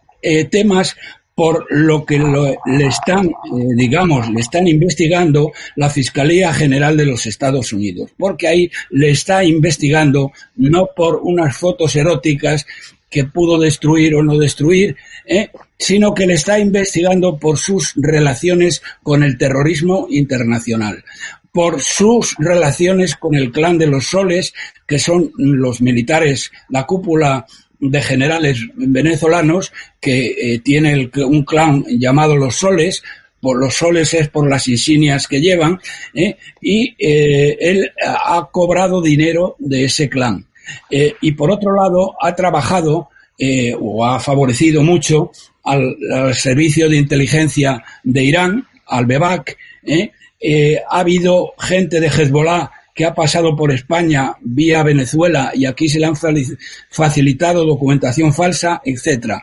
[0.51, 0.95] temas
[1.35, 3.31] por lo que le están, eh,
[3.75, 9.43] digamos, le están investigando la Fiscalía General de los Estados Unidos, porque ahí le está
[9.43, 12.65] investigando no por unas fotos eróticas
[13.09, 15.49] que pudo destruir o no destruir, ¿eh?
[15.77, 21.03] sino que le está investigando por sus relaciones con el terrorismo internacional,
[21.51, 24.53] por sus relaciones con el clan de los soles,
[24.87, 27.45] que son los militares, la cúpula
[27.89, 33.03] de generales venezolanos que eh, tiene un clan llamado los soles,
[33.41, 35.79] por los soles es por las insignias que llevan,
[36.13, 36.37] ¿eh?
[36.61, 40.45] y eh, él ha cobrado dinero de ese clan.
[40.89, 43.09] y por otro lado, ha trabajado
[43.81, 45.31] o ha favorecido mucho
[45.65, 49.57] al, servicio de inteligencia de Irán, al BEBAC.
[50.89, 55.99] ha habido gente de Hezbollah que ha pasado por España vía Venezuela y aquí se
[55.99, 56.15] le han
[56.89, 59.41] facilitado documentación falsa, etcétera.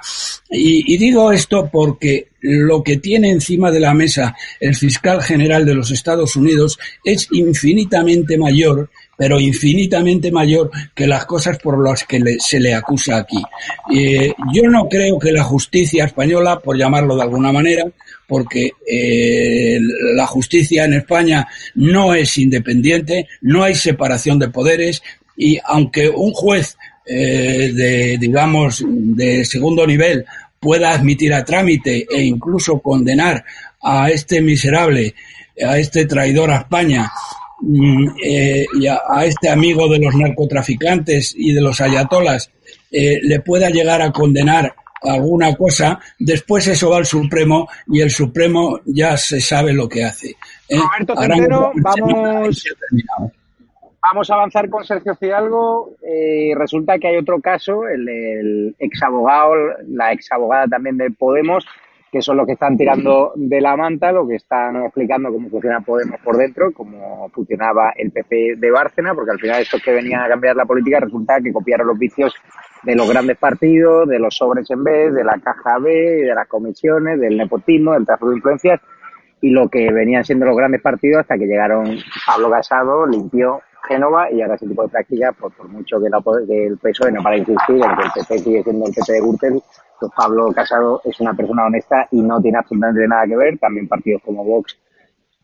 [0.48, 5.74] Y, digo esto porque lo que tiene encima de la mesa el fiscal general de
[5.74, 8.90] los Estados Unidos es infinitamente mayor
[9.20, 13.36] pero infinitamente mayor que las cosas por las que se le acusa aquí.
[13.94, 17.84] Eh, yo no creo que la justicia española, por llamarlo de alguna manera,
[18.31, 19.81] porque eh,
[20.14, 25.03] la justicia en España no es independiente, no hay separación de poderes
[25.37, 30.24] y aunque un juez eh, de, digamos, de segundo nivel
[30.61, 33.45] pueda admitir a trámite e incluso condenar
[33.83, 35.12] a este miserable,
[35.66, 37.11] a este traidor a España
[37.62, 42.51] Mm, eh, y a, este amigo de los narcotraficantes y de los ayatolas
[42.91, 48.80] le pueda llegar a condenar alguna cosa, después eso va al Supremo y el Supremo
[48.84, 50.36] ya se sabe lo que hace.
[50.68, 50.78] ¿eh?
[50.78, 51.14] Roberto
[51.76, 52.64] vamos,
[54.03, 55.94] vamos a avanzar con Sergio Fidalgo.
[56.57, 59.55] resulta que hay otro caso, el, el ex abogado,
[59.88, 61.64] la ex abogada también de Podemos,
[62.11, 65.80] que son los que están tirando de la manta, lo que están explicando cómo funciona
[65.80, 70.22] Podemos por dentro, cómo funcionaba el PP de Bárcena, porque al final estos que venían
[70.22, 72.34] a cambiar la política resulta que copiaron los vicios
[72.82, 76.48] de los grandes partidos, de los sobres en B, de la caja B, de las
[76.48, 78.80] comisiones, del nepotismo, del tráfico de influencias,
[79.40, 81.96] y lo que venían siendo los grandes partidos hasta que llegaron
[82.26, 86.22] Pablo Casado, limpió Génova y ahora ese tipo de prácticas, pues por mucho que, la,
[86.47, 89.62] que el PSOE no para insistir en el PP sigue siendo el PP de Gürtel,
[89.99, 93.59] pues Pablo Casado es una persona honesta y no tiene absolutamente nada que ver.
[93.59, 94.76] También partidos como Vox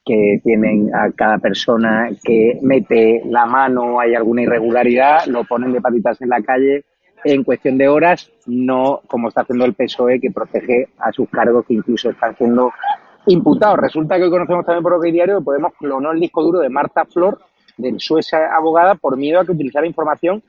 [0.04, 5.80] que tienen a cada persona que mete la mano, hay alguna irregularidad, lo ponen de
[5.80, 6.84] patitas en la calle
[7.24, 11.66] en cuestión de horas, no como está haciendo el PSOE que protege a sus cargos
[11.66, 12.72] que incluso están siendo
[13.26, 13.78] imputados.
[13.78, 16.68] Resulta que hoy conocemos también por lo que diario Podemos clonó el disco duro de
[16.68, 17.40] Marta Flor,
[17.76, 18.18] de su
[18.56, 20.42] abogada, por miedo a que utilizara información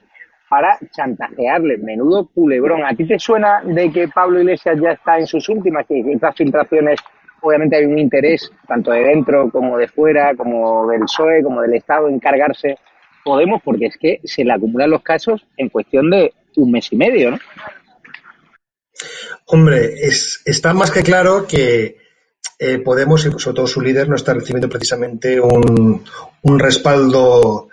[0.49, 1.77] para chantajearle.
[1.77, 2.85] Menudo culebrón.
[2.85, 5.85] ¿A ti te suena de que Pablo Iglesias ya está en sus últimas?
[5.89, 6.99] Estas filtraciones,
[7.41, 11.73] obviamente hay un interés, tanto de dentro como de fuera, como del PSOE, como del
[11.73, 12.77] Estado, en cargarse
[13.23, 16.95] Podemos, porque es que se le acumulan los casos en cuestión de un mes y
[16.95, 17.39] medio, ¿no?
[19.47, 21.97] Hombre, es, está más que claro que
[22.59, 26.03] eh, Podemos, y sobre todo su líder, no está recibiendo precisamente un,
[26.41, 27.69] un respaldo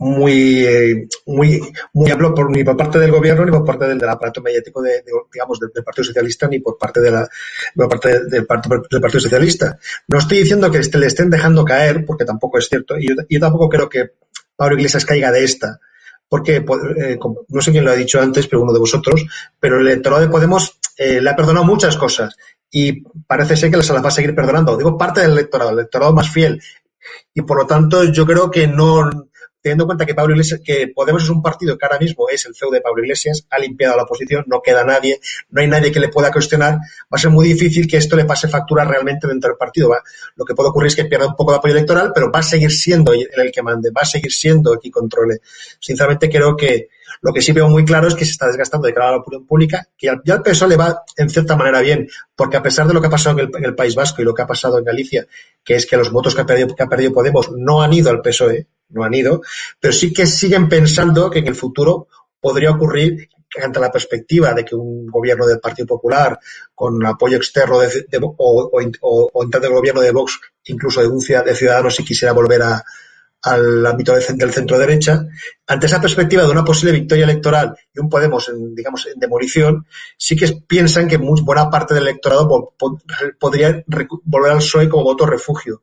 [0.00, 1.60] muy, muy,
[1.92, 5.60] muy amplio ni por parte del gobierno ni por parte del, aparato mediático de, digamos,
[5.60, 7.28] del, Partido Socialista ni por parte de la,
[7.76, 9.78] por parte del, Partido, Socialista.
[10.08, 13.68] No estoy diciendo que le estén dejando caer, porque tampoco es cierto, y yo, tampoco
[13.68, 14.12] creo que
[14.56, 15.78] Pablo Iglesias caiga de esta,
[16.26, 16.64] porque
[16.96, 17.18] eh,
[17.48, 19.22] no sé quién lo ha dicho antes, pero uno de vosotros,
[19.58, 22.34] pero el electorado de Podemos eh, le ha perdonado muchas cosas
[22.70, 24.76] y parece ser que se las va a seguir perdonando.
[24.76, 26.62] Digo parte del electorado, el electorado más fiel.
[27.34, 29.28] Y por lo tanto, yo creo que no,
[29.62, 32.46] teniendo en cuenta que Pablo Iglesias, que Podemos es un partido que ahora mismo es
[32.46, 35.92] el CEO de Pablo Iglesias, ha limpiado la oposición, no queda nadie, no hay nadie
[35.92, 36.80] que le pueda cuestionar, va
[37.10, 39.90] a ser muy difícil que esto le pase factura realmente dentro del partido.
[40.36, 42.42] Lo que puede ocurrir es que pierda un poco de apoyo electoral, pero va a
[42.42, 45.38] seguir siendo el que mande, va a seguir siendo el que controle.
[45.78, 46.88] Sinceramente creo que
[47.22, 49.16] lo que sí veo muy claro es que se está desgastando de cara a la
[49.18, 52.86] opinión pública, que ya al PSOE le va en cierta manera bien, porque a pesar
[52.86, 54.84] de lo que ha pasado en el, País Vasco y lo que ha pasado en
[54.84, 55.26] Galicia,
[55.62, 58.10] que es que los votos que ha perdido, que ha perdido Podemos no han ido
[58.10, 59.42] al PSOE, no han ido,
[59.78, 62.08] pero sí que siguen pensando que en el futuro
[62.40, 63.28] podría ocurrir
[63.62, 66.38] ante la perspectiva de que un gobierno del Partido Popular
[66.74, 71.96] con apoyo externo de, o, o, o, del gobierno de Vox, incluso de de Ciudadanos,
[71.96, 72.84] si quisiera volver a,
[73.42, 75.26] al ámbito del centro derecha,
[75.66, 79.86] ante esa perspectiva de una posible victoria electoral y un Podemos, en, digamos, en demolición,
[80.16, 82.74] sí que piensan que buena parte del electorado
[83.38, 83.84] podría
[84.24, 85.82] volver al PSOE como voto refugio.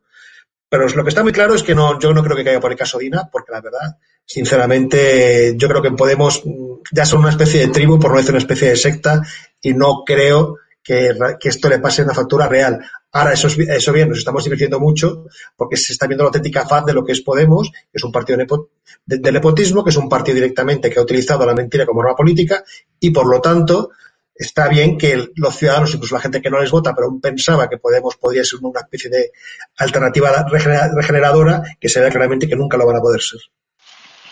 [0.69, 2.71] Pero lo que está muy claro es que no, yo no creo que caiga por
[2.71, 7.29] el caso Dina, porque la verdad, sinceramente, yo creo que Podemos mm, ya son una
[7.29, 9.21] especie de tribu, por no decir una especie de secta,
[9.61, 11.13] y no creo que,
[11.43, 12.79] esto le pase una factura real.
[13.11, 16.67] Ahora, eso, es, eso bien, nos estamos divirtiendo mucho porque se está viendo la auténtica
[16.67, 19.97] faz de lo que es Podemos, que es un partido de, de, nepotismo, que es
[19.97, 22.63] un partido directamente que ha utilizado la mentira como arma política
[22.99, 23.91] y, por lo tanto,
[24.37, 27.67] está bien que los ciudadanos, incluso la gente que no les vota, pero aún pensaba
[27.67, 29.31] que Podemos podría ser una especie de
[29.77, 33.39] alternativa regeneradora, que se ve claramente que nunca lo van a poder ser.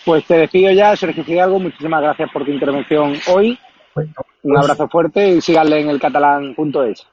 [0.04, 1.58] Pues te despido ya, Sergio Fidalgo.
[1.58, 3.58] Muchísimas gracias por tu intervención hoy.
[3.96, 7.06] Un pues abrazo fuerte y síganle en el catalán.es.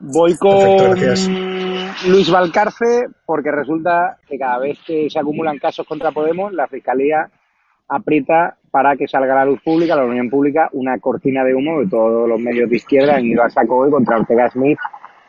[0.00, 0.98] Voy con
[2.06, 7.30] Luis Valcarce porque resulta que cada vez que se acumulan casos contra Podemos, la Fiscalía
[7.88, 11.80] aprieta para que salga a la luz pública, la opinión pública, una cortina de humo
[11.80, 14.78] de todos los medios de izquierda han ido a saco hoy contra Ortega Smith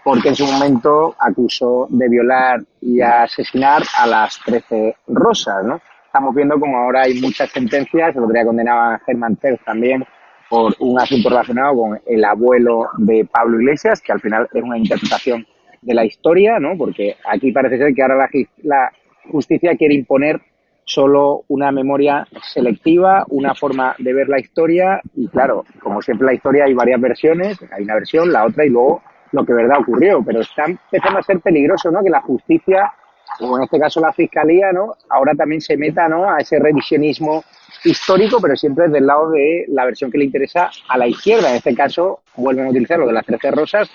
[0.03, 5.81] porque en su momento acusó de violar y asesinar a las 13 rosas, ¿no?
[6.05, 10.05] Estamos viendo como ahora hay muchas sentencias, el otro día condenaba a Germán Terz también
[10.47, 14.77] por un asunto relacionado con el abuelo de Pablo Iglesias, que al final es una
[14.77, 15.45] interpretación
[15.81, 16.77] de la historia, ¿no?
[16.77, 18.29] Porque aquí parece ser que ahora
[18.61, 18.91] la
[19.31, 20.39] justicia quiere imponer
[20.85, 26.33] solo una memoria selectiva, una forma de ver la historia y claro, como siempre la
[26.33, 30.23] historia hay varias versiones, hay una versión, la otra y luego lo que verdad ocurrió,
[30.23, 32.03] pero está empezando a ser peligroso, ¿no?
[32.03, 32.93] Que la justicia,
[33.41, 34.93] o en este caso la fiscalía, ¿no?
[35.09, 36.29] Ahora también se meta, ¿no?
[36.29, 37.43] A ese revisionismo
[37.83, 41.49] histórico, pero siempre del lado de la versión que le interesa a la izquierda.
[41.49, 43.89] En este caso, vuelven a utilizar lo de las trece rosas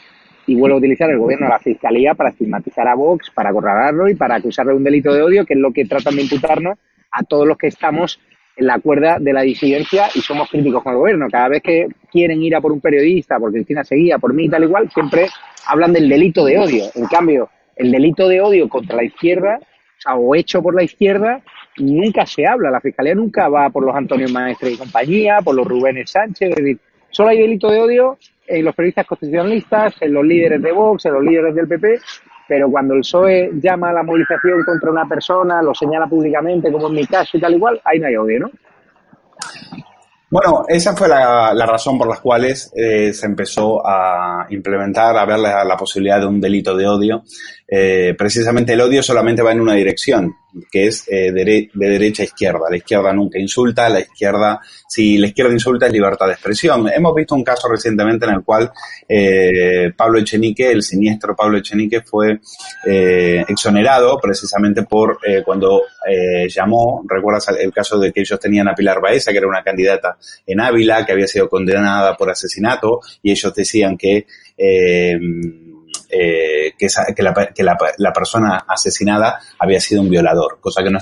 [0.47, 4.09] y vuelve a utilizar el gobierno de la fiscalía para estigmatizar a Vox, para acorralarlo
[4.09, 6.78] y para acusarle de un delito de odio, que es lo que tratan de imputarnos
[7.11, 8.20] a todos los que estamos
[8.57, 11.28] en la cuerda de la disidencia y somos críticos con el gobierno.
[11.30, 14.49] Cada vez que quieren ir a por un periodista, por Cristina Seguía, por mí y
[14.49, 15.26] tal igual, siempre
[15.66, 16.84] hablan del delito de odio.
[16.95, 20.82] En cambio, el delito de odio contra la izquierda, o, sea, o hecho por la
[20.82, 21.41] izquierda,
[21.78, 22.70] nunca se habla.
[22.70, 26.51] La fiscalía nunca va por los Antonio Maestre y compañía, por los Rubénes Sánchez.
[26.51, 26.78] Es decir,
[27.11, 28.18] solo hay delito de odio
[28.51, 32.01] en los periodistas constitucionalistas, en los líderes de Vox, en los líderes del PP,
[32.49, 36.89] pero cuando el PSOE llama a la movilización contra una persona, lo señala públicamente, como
[36.89, 38.51] en mi caso y tal igual, ahí no hay odio, ¿no?
[40.31, 45.41] Bueno, esa fue la, razón por las cuales eh, se empezó a implementar, a ver
[45.41, 47.25] la, posibilidad de un delito de odio.
[47.73, 50.35] Eh, precisamente el odio solamente va en una dirección,
[50.73, 52.68] que es eh, de, derecha a izquierda.
[52.68, 56.91] La izquierda nunca insulta, la izquierda, si la izquierda insulta es libertad de expresión.
[56.93, 58.73] Hemos visto un caso recientemente en el cual
[59.97, 62.41] Pablo Echenique, el siniestro Pablo Echenique, fue
[62.85, 65.83] exonerado precisamente por cuando
[66.49, 70.16] llamó, recuerdas el caso de que ellos tenían a Pilar Baeza, que era una candidata
[70.47, 74.27] en Ávila, que había sido condenada por asesinato, y ellos decían que,
[76.11, 77.15] eh, eh,
[77.55, 80.99] que, la, persona asesinada había sido un violador, cosa que no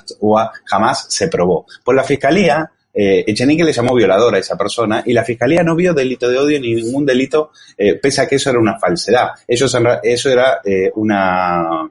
[0.65, 1.67] jamás se probó.
[1.85, 5.77] Pues la fiscalía, eh, Echenique le llamó violador a esa persona y la fiscalía no
[5.77, 9.31] vio delito de odio ni ningún delito, eh, pese a que eso era una falsedad.
[9.47, 10.61] Ellos, eso era
[10.97, 11.89] una,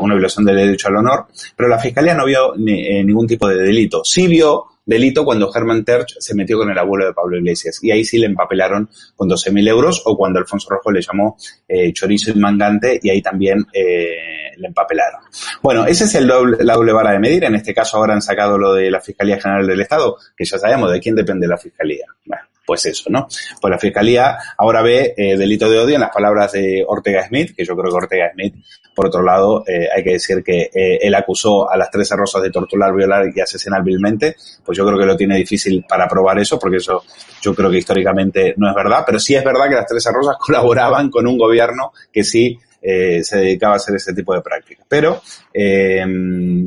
[0.00, 4.02] una violación del derecho al honor, pero la fiscalía no vio ningún tipo de delito.
[4.04, 7.78] Sí vio delito cuando Herman Terch se metió con el abuelo de Pablo Iglesias.
[7.82, 11.36] Y ahí sí le empapelaron con 12.000 euros o cuando Alfonso Rojo le llamó
[11.68, 15.20] eh, chorizo y mangante y ahí también eh, le empapelaron.
[15.62, 17.44] Bueno, ese es el doble, la doble vara de medir.
[17.44, 20.58] En este caso ahora han sacado lo de la Fiscalía General del Estado, que ya
[20.58, 22.06] sabemos de quién depende la Fiscalía.
[22.24, 23.26] Bueno, pues eso, ¿no?
[23.62, 27.56] Pues la Fiscalía ahora ve eh, delito de odio en las palabras de Ortega Smith,
[27.56, 28.56] que yo creo que Ortega Smith,
[28.94, 32.42] por otro lado, eh, hay que decir que eh, él acusó a las tres rosas
[32.42, 36.38] de torturar, violar y asesinar vilmente, pues yo creo que lo tiene difícil para probar
[36.40, 37.04] eso, porque eso
[37.40, 40.36] yo creo que históricamente no es verdad, pero sí es verdad que las tres rosas
[40.38, 44.86] colaboraban con un gobierno que sí eh, se dedicaba a hacer ese tipo de prácticas.
[44.88, 45.20] Pero
[45.52, 46.04] eh,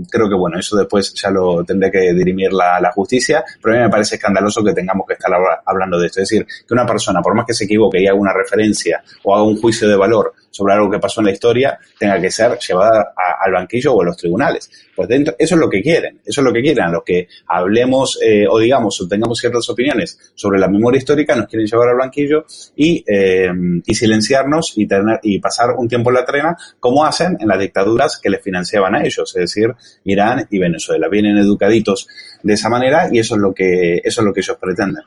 [0.09, 3.77] creo que bueno, eso después ya lo tendrá que dirimir la, la, justicia, pero a
[3.77, 5.31] mí me parece escandaloso que tengamos que estar
[5.65, 6.21] hablando de esto.
[6.21, 9.33] Es decir, que una persona, por más que se equivoque y haga una referencia o
[9.33, 12.57] haga un juicio de valor sobre algo que pasó en la historia tenga que ser
[12.59, 14.69] llevada al banquillo o a los tribunales.
[14.95, 17.27] Pues dentro, eso es lo que quieren, eso es lo que quieren, a los que
[17.47, 21.89] hablemos eh, o digamos o tengamos ciertas opiniones sobre la memoria histórica nos quieren llevar
[21.89, 22.45] al banquillo
[22.75, 23.49] y, eh,
[23.85, 27.59] y silenciarnos y tener y pasar un tiempo en la trena como hacen en las
[27.59, 29.73] dictaduras que les financiaban a ellos, es decir,
[30.03, 31.07] Irán y Venezuela.
[31.07, 32.07] Vienen educaditos
[32.43, 35.03] de esa manera y eso es lo que eso es lo que ellos pretenden.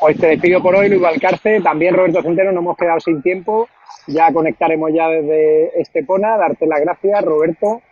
[0.00, 1.60] Pues te despido por hoy, Luis Valcarce.
[1.60, 3.68] También, Roberto Centeno, nos hemos quedado sin tiempo.
[4.06, 6.36] Ya conectaremos ya desde Estepona.
[6.36, 7.82] Darte las gracias, Roberto.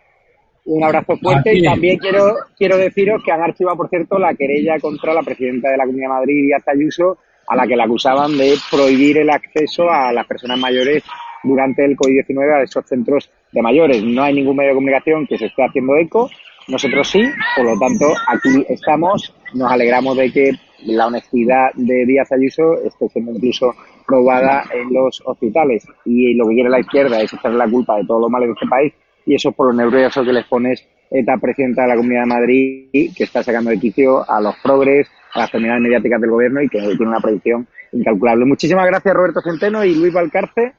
[0.65, 1.53] Un abrazo fuerte.
[1.53, 5.69] Y también quiero, quiero deciros que han archivado, por cierto, la querella contra la presidenta
[5.69, 7.17] de la Comunidad de Madrid, Díaz Ayuso,
[7.47, 11.03] a la que la acusaban de prohibir el acceso a las personas mayores
[11.43, 14.03] durante el COVID-19 a esos centros de mayores.
[14.03, 16.29] No hay ningún medio de comunicación que se esté haciendo eco.
[16.67, 17.23] Nosotros sí,
[17.55, 19.33] por lo tanto, aquí estamos.
[19.53, 20.51] Nos alegramos de que
[20.85, 23.73] la honestidad de Díaz Ayuso esté siendo incluso
[24.05, 25.85] probada en los hospitales.
[26.05, 28.53] Y lo que quiere la izquierda es echarle la culpa de todo lo malo de
[28.53, 28.93] este país
[29.27, 32.89] y eso por lo nervioso que les pones esta presidenta de la Comunidad de Madrid
[32.91, 36.69] que está sacando de quicio a los progres, a las terminales mediáticas del gobierno y
[36.69, 38.45] que tiene una predicción incalculable.
[38.45, 40.73] Muchísimas gracias Roberto Centeno y Luis Valcarce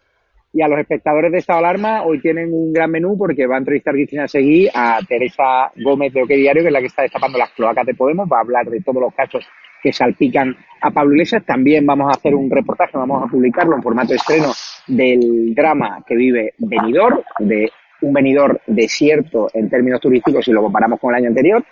[0.53, 3.59] y a los espectadores de Estado Alarma hoy tienen un gran menú porque va a
[3.59, 7.38] entrevistar Cristina Seguí a Teresa Gómez de OK Diario, que es la que está destapando
[7.38, 9.46] las cloacas de Podemos, va a hablar de todos los casos
[9.82, 11.44] que salpican a Pablo Iglesias.
[11.44, 14.53] También vamos a hacer un reportaje, vamos a publicarlo en formato estreno
[14.86, 17.70] del drama que vive Benidorm, de
[18.01, 21.64] un venidor desierto en términos turísticos si lo comparamos con el año anterior.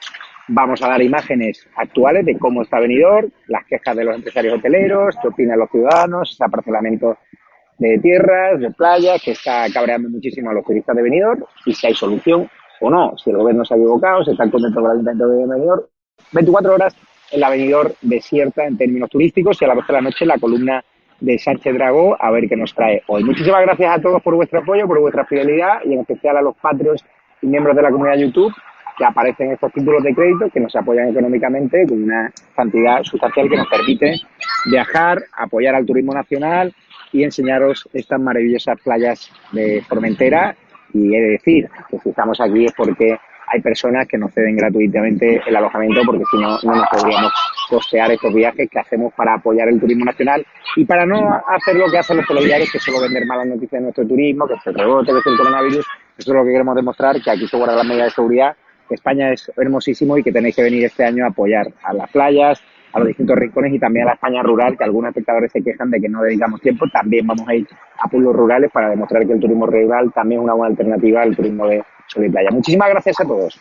[0.48, 5.16] Vamos a dar imágenes actuales de cómo está venidor, las quejas de los empresarios hoteleros,
[5.20, 7.18] qué opinan los ciudadanos, ese aparcelamiento
[7.78, 11.86] de tierras, de playas, que está cabreando muchísimo a los turistas de venidor y si
[11.86, 12.48] hay solución
[12.80, 15.46] o no, si el gobierno se ha equivocado, si está contento con el ayuntamiento de
[15.46, 15.88] venidor.
[16.32, 16.96] 24 horas
[17.32, 20.38] en la venidor desierta en términos turísticos y a las 12 de la noche la
[20.38, 20.84] columna
[21.20, 23.24] de Sánchez Dragó a ver qué nos trae hoy.
[23.24, 26.56] Muchísimas gracias a todos por vuestro apoyo, por vuestra fidelidad y en especial a los
[26.56, 27.04] patrios
[27.42, 28.52] y miembros de la comunidad YouTube
[28.96, 33.56] que aparecen estos títulos de crédito que nos apoyan económicamente con una cantidad sustancial que
[33.56, 34.14] nos permite
[34.70, 36.74] viajar, apoyar al turismo nacional
[37.12, 40.56] y enseñaros estas maravillosas playas de Formentera.
[40.92, 44.56] Y he de decir que si estamos aquí es porque hay personas que nos ceden
[44.56, 47.32] gratuitamente el alojamiento porque si no, no nos podríamos
[47.68, 50.44] costear estos viajes que hacemos para apoyar el turismo nacional
[50.76, 53.82] y para no hacer lo que hacen los telediarios, que solo vender malas noticias de
[53.82, 55.86] nuestro turismo, que se rebote, que es el coronavirus.
[56.18, 58.56] Eso es lo que queremos demostrar, que aquí se guardan las medidas de seguridad,
[58.90, 62.62] España es hermosísimo y que tenéis que venir este año a apoyar a las playas,
[62.96, 65.90] a los distintos rincones y también a la España rural, que algunos espectadores se quejan
[65.90, 66.86] de que no dedicamos tiempo.
[66.90, 67.68] También vamos a ir
[67.98, 71.36] a pueblos rurales para demostrar que el turismo rural también es una buena alternativa al
[71.36, 72.48] turismo de sol y playa.
[72.50, 73.60] Muchísimas gracias a todos.